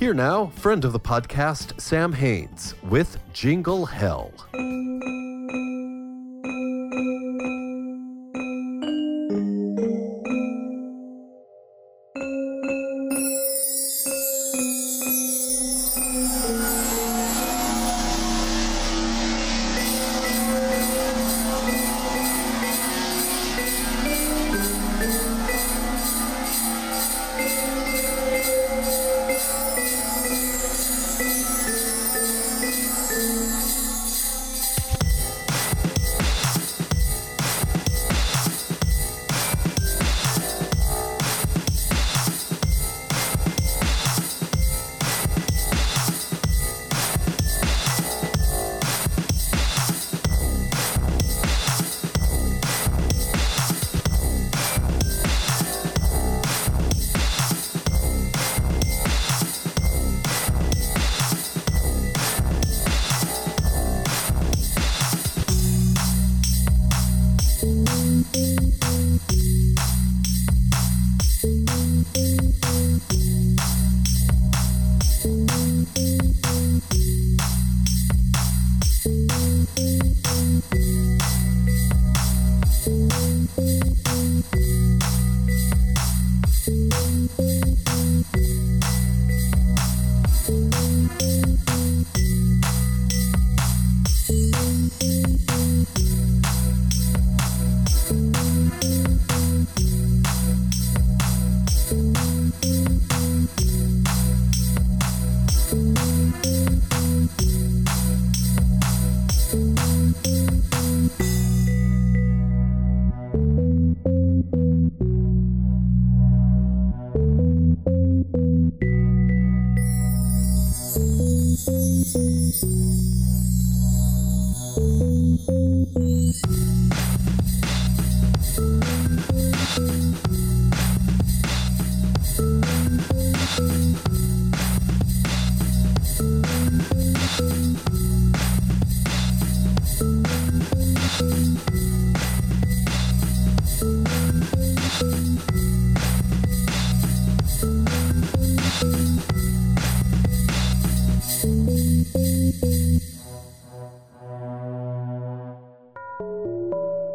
[0.00, 4.32] Here now, friend of the podcast, Sam Haines, with Jingle Hell.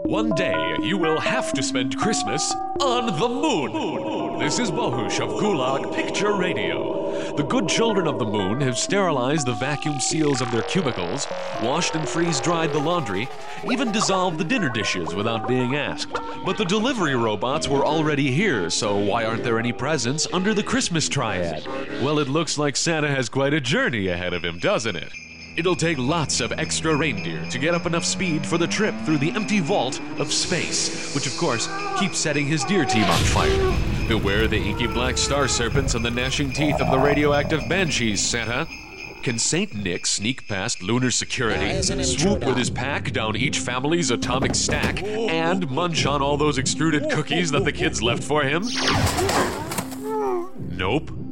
[0.07, 4.37] One day, you will have to spend Christmas on the moon.
[4.37, 7.33] This is Bohush of Gulag Picture Radio.
[7.35, 11.25] The good children of the moon have sterilized the vacuum seals of their cubicles,
[11.63, 13.27] washed and freeze dried the laundry,
[13.71, 16.13] even dissolved the dinner dishes without being asked.
[16.45, 20.61] But the delivery robots were already here, so why aren't there any presents under the
[20.61, 21.65] Christmas triad?
[22.03, 25.11] Well, it looks like Santa has quite a journey ahead of him, doesn't it?
[25.57, 29.19] It'll take lots of extra reindeer to get up enough speed for the trip through
[29.19, 34.07] the empty vault of space, which of course keeps setting his deer team on fire.
[34.09, 38.67] Beware the inky black star serpents and the gnashing teeth of the radioactive banshees, Santa.
[39.23, 44.53] Can Saint Nick sneak past lunar security, swoop with his pack down each family's atomic
[44.53, 48.63] stack, and munch on all those extruded cookies that the kids left for him?
[50.69, 51.24] Nope.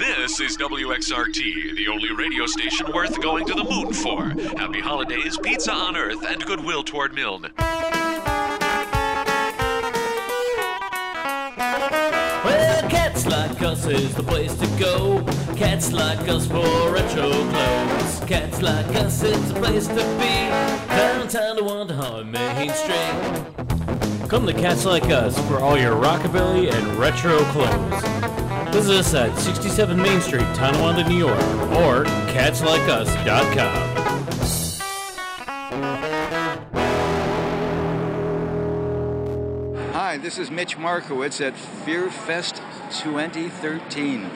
[0.00, 4.30] This is WXRT, the only radio station worth going to the moon for.
[4.58, 7.52] Happy holidays, pizza on Earth, and goodwill toward Milne.
[12.42, 15.22] Well, cats like us is the place to go.
[15.54, 18.20] Cats like us for retro clothes.
[18.26, 20.48] Cats like us it's the place to be.
[20.96, 24.30] Downtown Tonawanda Main Street.
[24.30, 28.49] Come to Cats Like Us for all your rockabilly and retro clothes.
[28.72, 31.40] Visit us at 67 Main Street, Tonawanda, New York,
[31.74, 33.90] or catslikeus.com.
[39.92, 42.62] Hi, this is Mitch Markowitz at FearFest
[43.02, 44.30] 2013.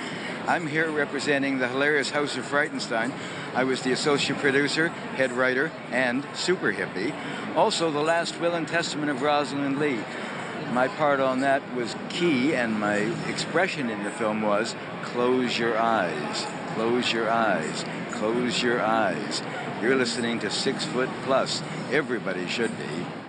[0.48, 3.12] I'm here representing the hilarious House of Frightenstein.
[3.54, 7.14] I was the associate producer, head writer, and super hippie.
[7.54, 10.00] Also, the last will and testament of Rosalind Lee.
[10.74, 12.96] My part on that was key, and my
[13.28, 19.40] expression in the film was close your eyes, close your eyes, close your eyes.
[19.80, 21.62] You're listening to Six Foot Plus.
[21.92, 23.23] Everybody should be.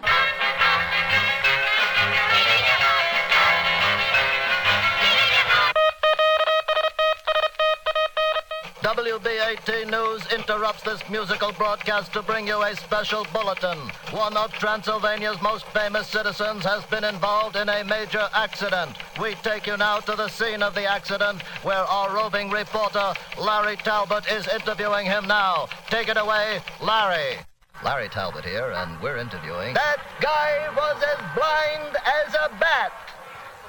[9.15, 13.77] WBAT News interrupts this musical broadcast to bring you a special bulletin.
[14.11, 18.97] One of Transylvania's most famous citizens has been involved in a major accident.
[19.17, 23.77] We take you now to the scene of the accident where our roving reporter, Larry
[23.77, 25.69] Talbot, is interviewing him now.
[25.89, 27.37] Take it away, Larry.
[27.85, 29.75] Larry Talbot here, and we're interviewing.
[29.75, 31.95] That guy was as blind
[32.27, 32.91] as a bat.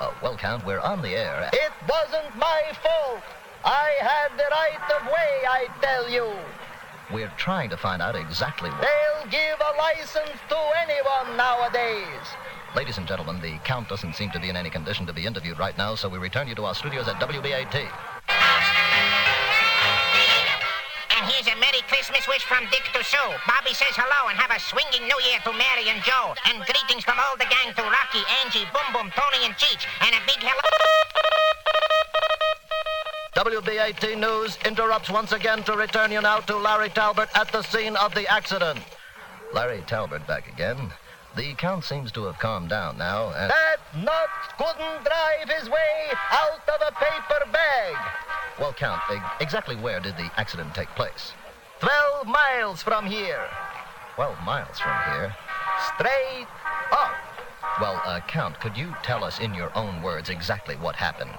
[0.00, 1.48] Oh, well, Count, we're on the air.
[1.52, 3.22] It wasn't my fault.
[3.66, 6.30] I had the right of way, I tell you.
[7.12, 8.80] We're trying to find out exactly what.
[8.80, 12.22] They'll give a license to anyone nowadays.
[12.76, 15.58] Ladies and gentlemen, the Count doesn't seem to be in any condition to be interviewed
[15.58, 17.74] right now, so we return you to our studios at WBAT.
[21.10, 23.34] And here's a Merry Christmas wish from Dick to Sue.
[23.50, 26.38] Bobby says hello and have a swinging New Year to Mary and Joe.
[26.46, 29.90] And greetings from all the gang to Rocky, Angie, Boom Boom, Tony, and Cheech.
[30.06, 31.35] And a big hello.
[33.36, 37.94] WBAT News interrupts once again to return you now to Larry Talbot at the scene
[37.96, 38.78] of the accident.
[39.52, 40.90] Larry Talbot back again.
[41.36, 43.50] The Count seems to have calmed down now, and.
[43.50, 47.96] That nut couldn't drive his way out of a paper bag.
[48.58, 49.02] Well, Count,
[49.38, 51.32] exactly where did the accident take place?
[51.78, 53.48] Twelve miles from here.
[54.14, 55.36] Twelve miles from here.
[55.94, 56.46] Straight
[56.90, 57.14] up.
[57.82, 61.36] Well, uh, Count, could you tell us in your own words exactly what happened?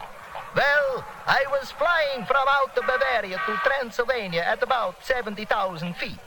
[0.57, 6.17] Well, I was flying from out of Bavaria to Transylvania at about 70,000 feet.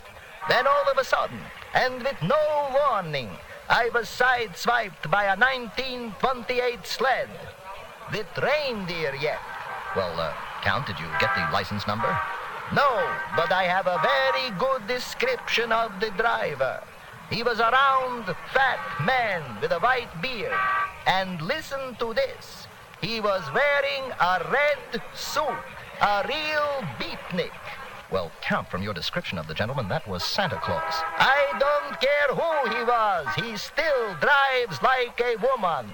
[0.48, 1.40] Then all of a sudden,
[1.74, 3.28] and with no warning,
[3.68, 7.28] I was sideswiped by a 1928 sled
[8.12, 9.40] with reindeer yet.
[9.96, 12.16] Well, uh, Count, did you get the license number?
[12.72, 13.02] No,
[13.34, 16.80] but I have a very good description of the driver.
[17.30, 20.54] He was a round, fat man with a white beard.
[21.06, 22.68] And listen to this.
[23.00, 25.48] He was wearing a red suit,
[26.02, 27.50] a real beatnik.
[28.10, 30.94] Well, Count, from your description of the gentleman, that was Santa Claus.
[31.16, 33.26] I don't care who he was.
[33.36, 35.90] He still drives like a woman.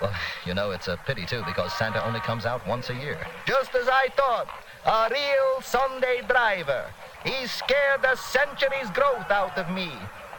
[0.00, 0.14] Well,
[0.46, 3.18] you know, it's a pity, too, because Santa only comes out once a year.
[3.46, 4.48] Just as I thought.
[4.84, 6.86] A real Sunday driver.
[7.24, 9.92] He scared a century's growth out of me.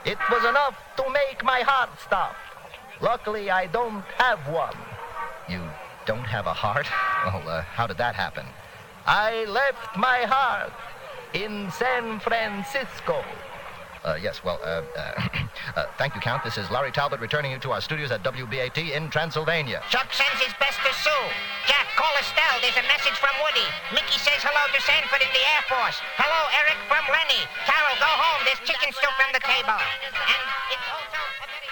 [0.05, 2.35] It was enough to make my heart stop.
[2.99, 4.75] Luckily, I don't have one.
[5.47, 5.61] You
[6.05, 6.87] don't have a heart?
[7.25, 8.45] Well, uh, how did that happen?
[9.05, 10.73] I left my heart
[11.33, 13.23] in San Francisco.
[14.03, 15.27] Uh, yes, well, uh, uh,
[15.79, 16.43] uh, thank you, Count.
[16.43, 19.81] This is Larry Talbot returning you to our studios at WBAT in Transylvania.
[19.89, 21.25] Chuck sends his best to Sue.
[21.67, 22.59] Jack, call Estelle.
[22.59, 23.63] There's a message from Woody.
[23.95, 26.03] Mickey says hello to Sanford in the Air Force.
[26.19, 27.47] Hello, Eric from Lenny.
[27.63, 28.43] Carol, go home.
[28.43, 29.79] There's chicken soup on the table.
[29.79, 31.71] And it's also a very...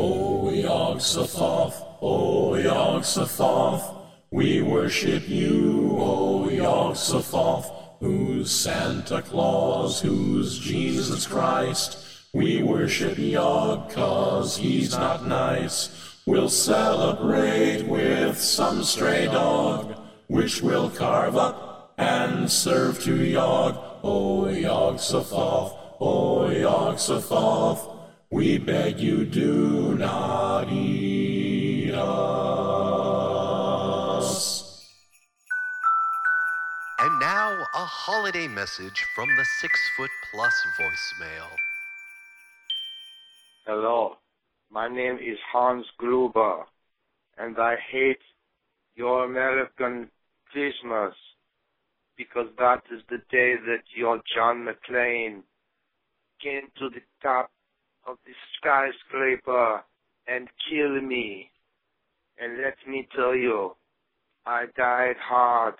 [0.00, 3.96] O Yog Sothoth, O Yog Sothoth,
[4.32, 12.04] we worship you, O Yog Sothoth, who's Santa Claus, who's Jesus Christ.
[12.32, 16.18] We worship Yog cause he's not nice.
[16.26, 19.96] We'll celebrate with some stray dog,
[20.26, 27.96] which we'll carve up and serve to Yog, O Yog Sothoth, O Yog Sothoth.
[28.32, 31.11] We beg you do not eat
[37.92, 41.46] holiday message from the Six Foot Plus voicemail.
[43.66, 44.16] Hello,
[44.70, 46.64] my name is Hans Gruber,
[47.38, 48.22] and I hate
[48.96, 50.10] your American
[50.50, 51.14] Christmas
[52.16, 55.42] because that is the day that your John McClane
[56.42, 57.50] came to the top
[58.06, 59.82] of the skyscraper
[60.26, 61.50] and killed me.
[62.40, 63.76] And let me tell you,
[64.46, 65.74] I died hard.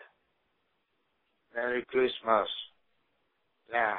[1.55, 2.49] Merry Christmas.
[3.71, 3.97] Yeah.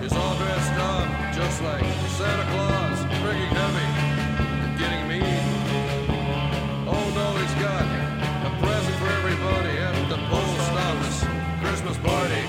[0.00, 1.84] He's all dressed up, just like
[2.16, 3.88] Santa Claus, drinking heavy
[4.64, 5.44] and getting mean.
[6.88, 7.84] Oh he's got
[8.46, 11.18] a present for everybody at the post office
[11.60, 12.44] Christmas party.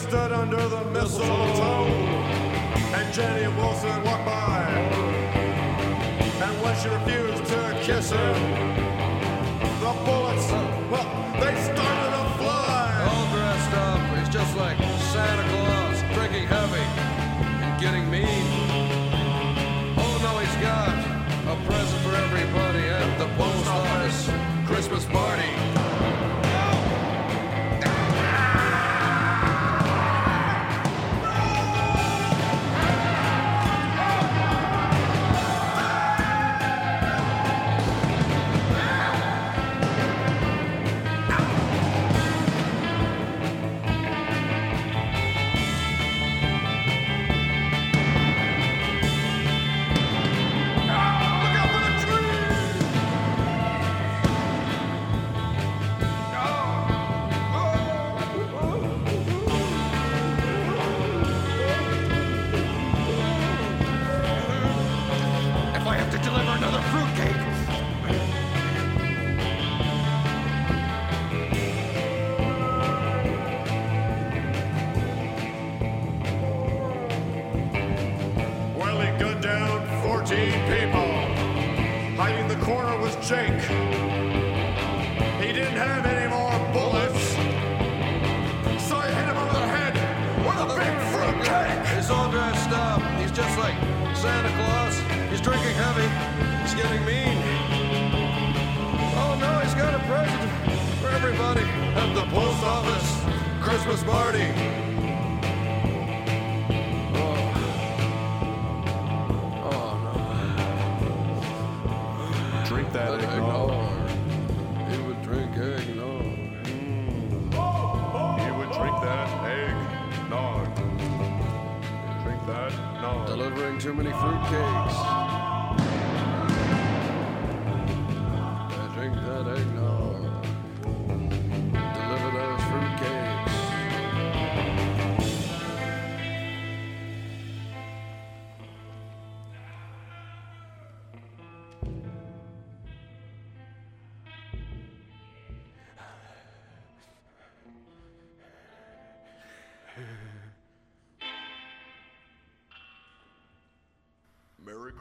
[0.00, 1.84] Stood under the mistletoe,
[2.96, 4.64] and Jenny Wilson walked by.
[6.42, 7.39] And when she refused
[7.90, 8.34] to kiss him,
[9.80, 10.50] the bullets,
[10.90, 11.08] well,
[11.40, 13.06] they started to fly.
[13.10, 14.76] All dressed up, he's just like
[15.12, 16.86] Santa Claus, drinking heavy
[17.64, 18.46] and getting mean.
[19.96, 20.96] Oh no, he's got
[21.46, 24.30] a present for everybody at the post office
[24.66, 25.69] Christmas party.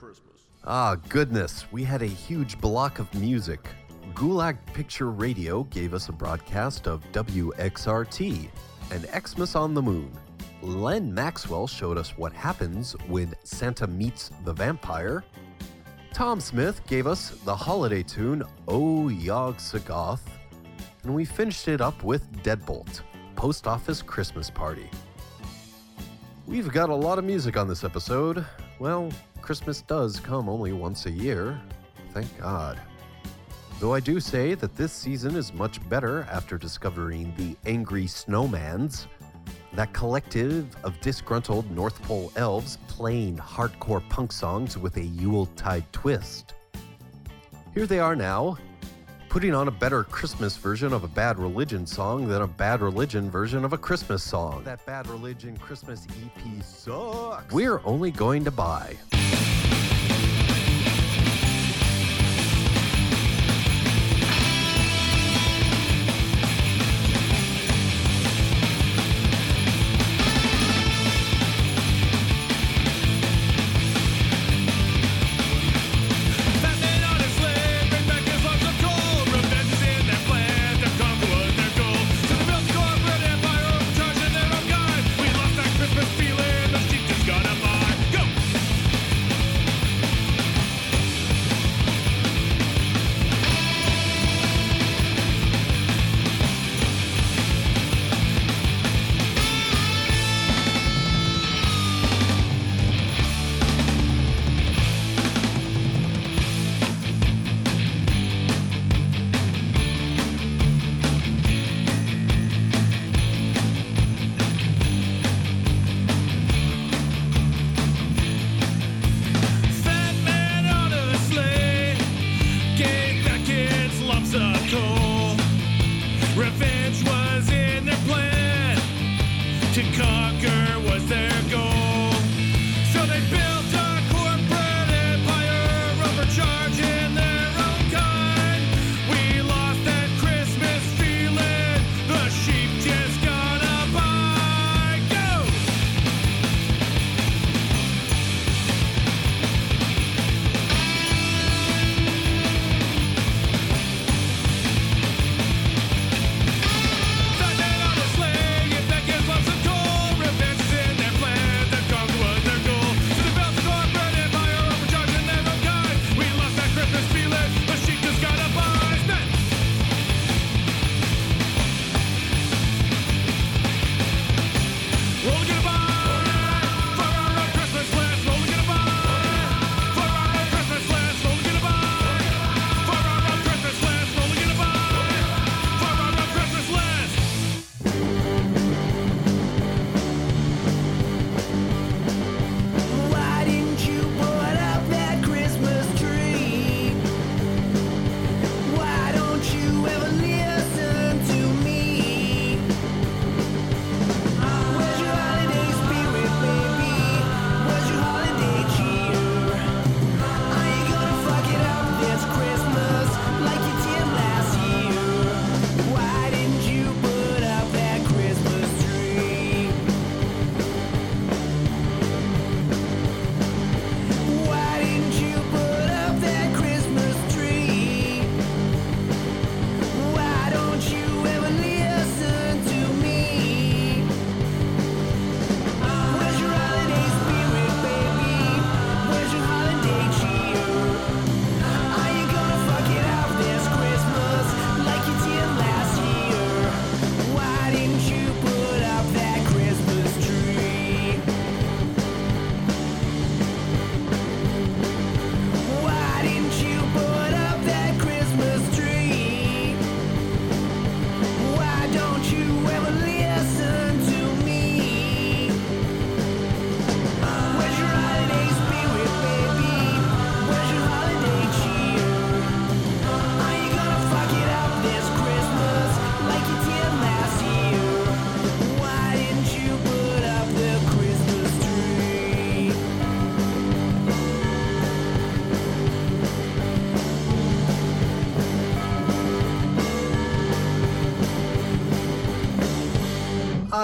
[0.10, 0.48] Christmas.
[0.66, 3.70] Ah, goodness, we had a huge block of music.
[4.16, 8.50] Gulag Picture Radio gave us a broadcast of WXRT
[8.90, 10.12] and Xmas on the Moon.
[10.64, 15.24] Len Maxwell showed us what happens when Santa meets the vampire.
[16.12, 20.22] Tom Smith gave us the holiday tune O Yog Sagoth.
[21.04, 23.02] And we finished it up with Deadbolt,
[23.36, 24.90] Post Office Christmas Party.
[26.48, 28.44] We've got a lot of music on this episode.
[28.80, 29.12] Well,
[29.50, 31.60] Christmas does come only once a year.
[32.14, 32.80] Thank God.
[33.80, 39.08] Though I do say that this season is much better after discovering the Angry Snowmans,
[39.74, 46.54] that collective of disgruntled North Pole elves playing hardcore punk songs with a Yuletide twist.
[47.74, 48.56] Here they are now,
[49.30, 53.30] putting on a better Christmas version of a Bad Religion song than a Bad Religion
[53.30, 54.64] version of a Christmas song.
[54.64, 57.54] That Bad Religion Christmas EP sucks.
[57.54, 58.98] We're only going to buy.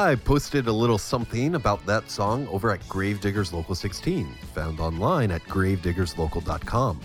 [0.05, 5.31] I posted a little something about that song over at Gravediggers Local 16, found online
[5.31, 7.01] at gravediggerslocal.com.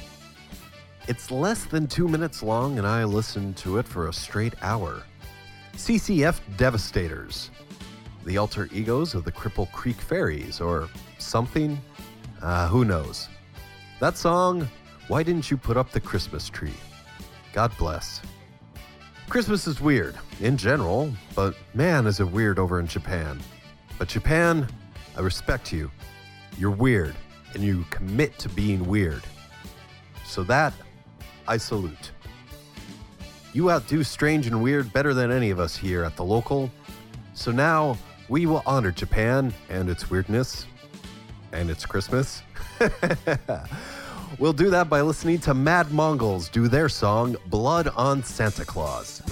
[1.09, 5.03] It's less than two minutes long, and I listened to it for a straight hour.
[5.77, 7.51] CCF Devastators,
[8.27, 10.87] the alter egos of the Cripple Creek Fairies, or
[11.17, 11.81] something?
[12.43, 13.31] Uh, who knows?
[14.01, 14.69] That song,
[15.09, 16.77] Why Didn't You Put Up the Christmas Tree?
[17.55, 18.21] God bless.
[19.31, 23.39] Christmas is weird in general, but man, is it weird over in Japan.
[23.97, 24.67] But Japan,
[25.17, 25.89] I respect you.
[26.59, 27.15] You're weird,
[27.55, 29.23] and you commit to being weird.
[30.25, 30.75] So that,
[31.47, 32.11] I salute.
[33.53, 36.69] You outdo strange and weird better than any of us here at the local.
[37.33, 37.97] So now
[38.29, 40.67] we will honor Japan and its weirdness
[41.53, 42.43] and its Christmas.
[44.39, 49.23] we'll do that by listening to Mad Mongols do their song Blood on Santa Claus.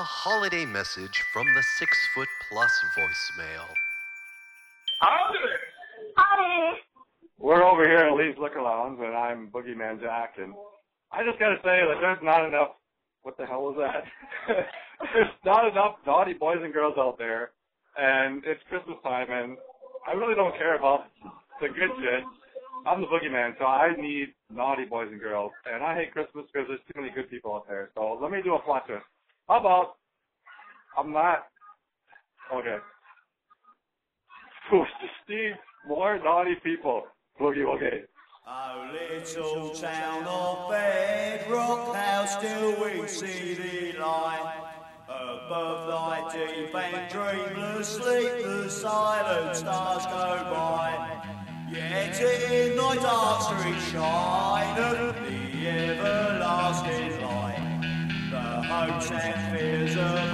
[0.00, 3.68] A holiday message from the Six Foot Plus voicemail.
[7.38, 10.54] We're over here at Lee's Liquor Lounge, and I'm Boogeyman Jack, and
[11.12, 12.80] I just gotta say that there's not enough.
[13.24, 14.08] What the hell was that?
[15.12, 17.50] there's not enough naughty boys and girls out there,
[17.98, 19.58] and it's Christmas time, and
[20.08, 21.12] I really don't care about
[21.60, 22.24] the good shit.
[22.86, 26.68] I'm the boogeyman, so I need naughty boys and girls, and I hate Christmas because
[26.68, 27.90] there's too many good people out there.
[27.94, 29.04] So let me do a plot twist.
[29.50, 29.96] How about
[30.96, 31.40] I'm not
[32.54, 32.76] okay.
[35.24, 35.54] Steve?
[35.88, 37.02] More naughty people.
[37.40, 38.02] Boogie woogie.
[38.46, 44.72] Oh, little town of Bedrock, how still we see the light
[45.08, 48.44] above thy deep and dreamless sleep.
[48.44, 51.22] The silent stars go by.
[51.72, 57.09] Yet in thy dark street the everlasting.
[58.80, 60.29] Hopes and fears of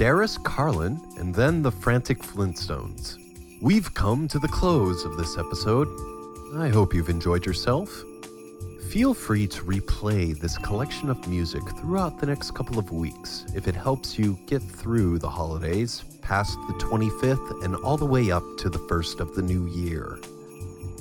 [0.01, 3.19] Darius Carlin, and then the Frantic Flintstones.
[3.61, 5.87] We've come to the close of this episode.
[6.55, 8.03] I hope you've enjoyed yourself.
[8.89, 13.67] Feel free to replay this collection of music throughout the next couple of weeks if
[13.67, 18.43] it helps you get through the holidays, past the 25th, and all the way up
[18.57, 20.17] to the first of the new year.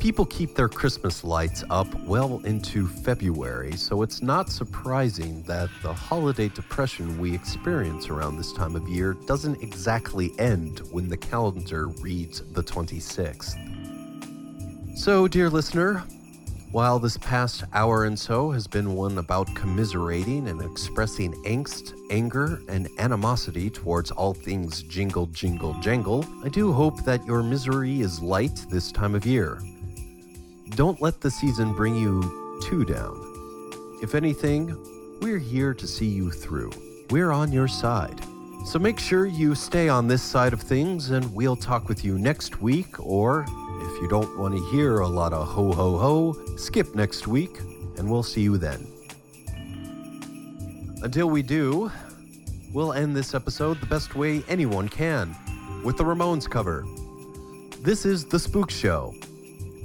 [0.01, 5.93] People keep their Christmas lights up well into February, so it's not surprising that the
[5.93, 11.89] holiday depression we experience around this time of year doesn't exactly end when the calendar
[11.89, 13.59] reads the 26th.
[14.97, 16.03] So, dear listener,
[16.73, 22.63] while this past hour and so has been one about commiserating and expressing angst, anger,
[22.71, 28.23] and animosity towards all things jingle, jingle, jangle, I do hope that your misery is
[28.23, 29.61] light this time of year.
[30.71, 33.19] Don't let the season bring you too down.
[34.03, 34.77] If anything,
[35.21, 36.71] we're here to see you through.
[37.11, 38.21] We're on your side.
[38.65, 42.19] So make sure you stay on this side of things, and we'll talk with you
[42.19, 43.01] next week.
[43.01, 47.27] Or if you don't want to hear a lot of ho ho ho, skip next
[47.27, 47.59] week,
[47.99, 48.87] and we'll see you then.
[51.03, 51.91] Until we do,
[52.73, 55.35] we'll end this episode the best way anyone can
[55.83, 56.87] with the Ramones cover.
[57.81, 59.15] This is The Spook Show.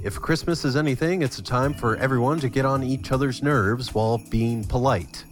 [0.02, 3.94] If Christmas is anything, it's a time for everyone to get on each other's nerves
[3.94, 5.24] while being polite.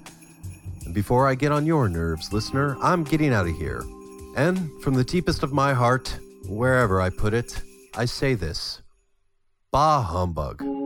[0.84, 3.82] And before I get on your nerves, listener, I'm getting out of here.
[4.36, 6.18] And from the deepest of my heart,
[6.48, 7.60] wherever I put it,
[7.94, 8.82] I say this
[9.70, 10.83] Bah humbug.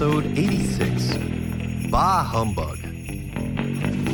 [0.00, 2.78] Episode 86 Bah Humbug.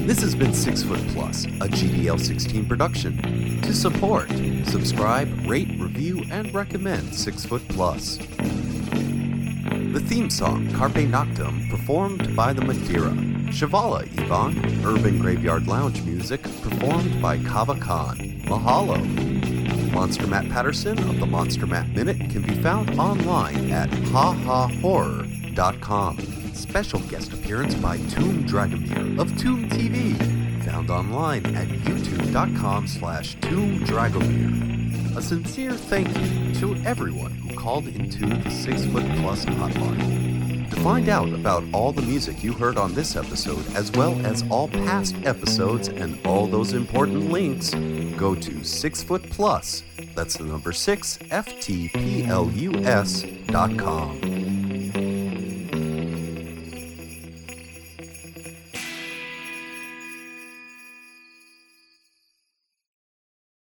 [0.06, 3.60] This has been Six Foot Plus, a GDL 16 production.
[3.60, 4.30] To support,
[4.64, 8.16] subscribe, rate, review, and recommend Six Foot Plus.
[8.16, 13.10] The theme song, Carpe Noctem, performed by the Madeira.
[13.52, 18.16] Shivala Ivan, Urban Graveyard Lounge music, performed by Kava Khan.
[18.46, 19.92] Mahalo.
[19.92, 25.23] Monster Matt Patterson of the Monster Matt Minute can be found online at hahahorror.com.
[25.54, 30.16] Special guest appearance by Tomb Dragomir of Tomb TV,
[30.64, 35.16] found online at youtube.com slash Tomb Dragomir.
[35.16, 40.68] A sincere thank you to everyone who called into the Six Foot Plus hotline.
[40.70, 44.42] To find out about all the music you heard on this episode, as well as
[44.50, 47.72] all past episodes and all those important links,
[48.16, 49.84] go to Six Foot Plus.
[50.16, 51.46] That's the number six, F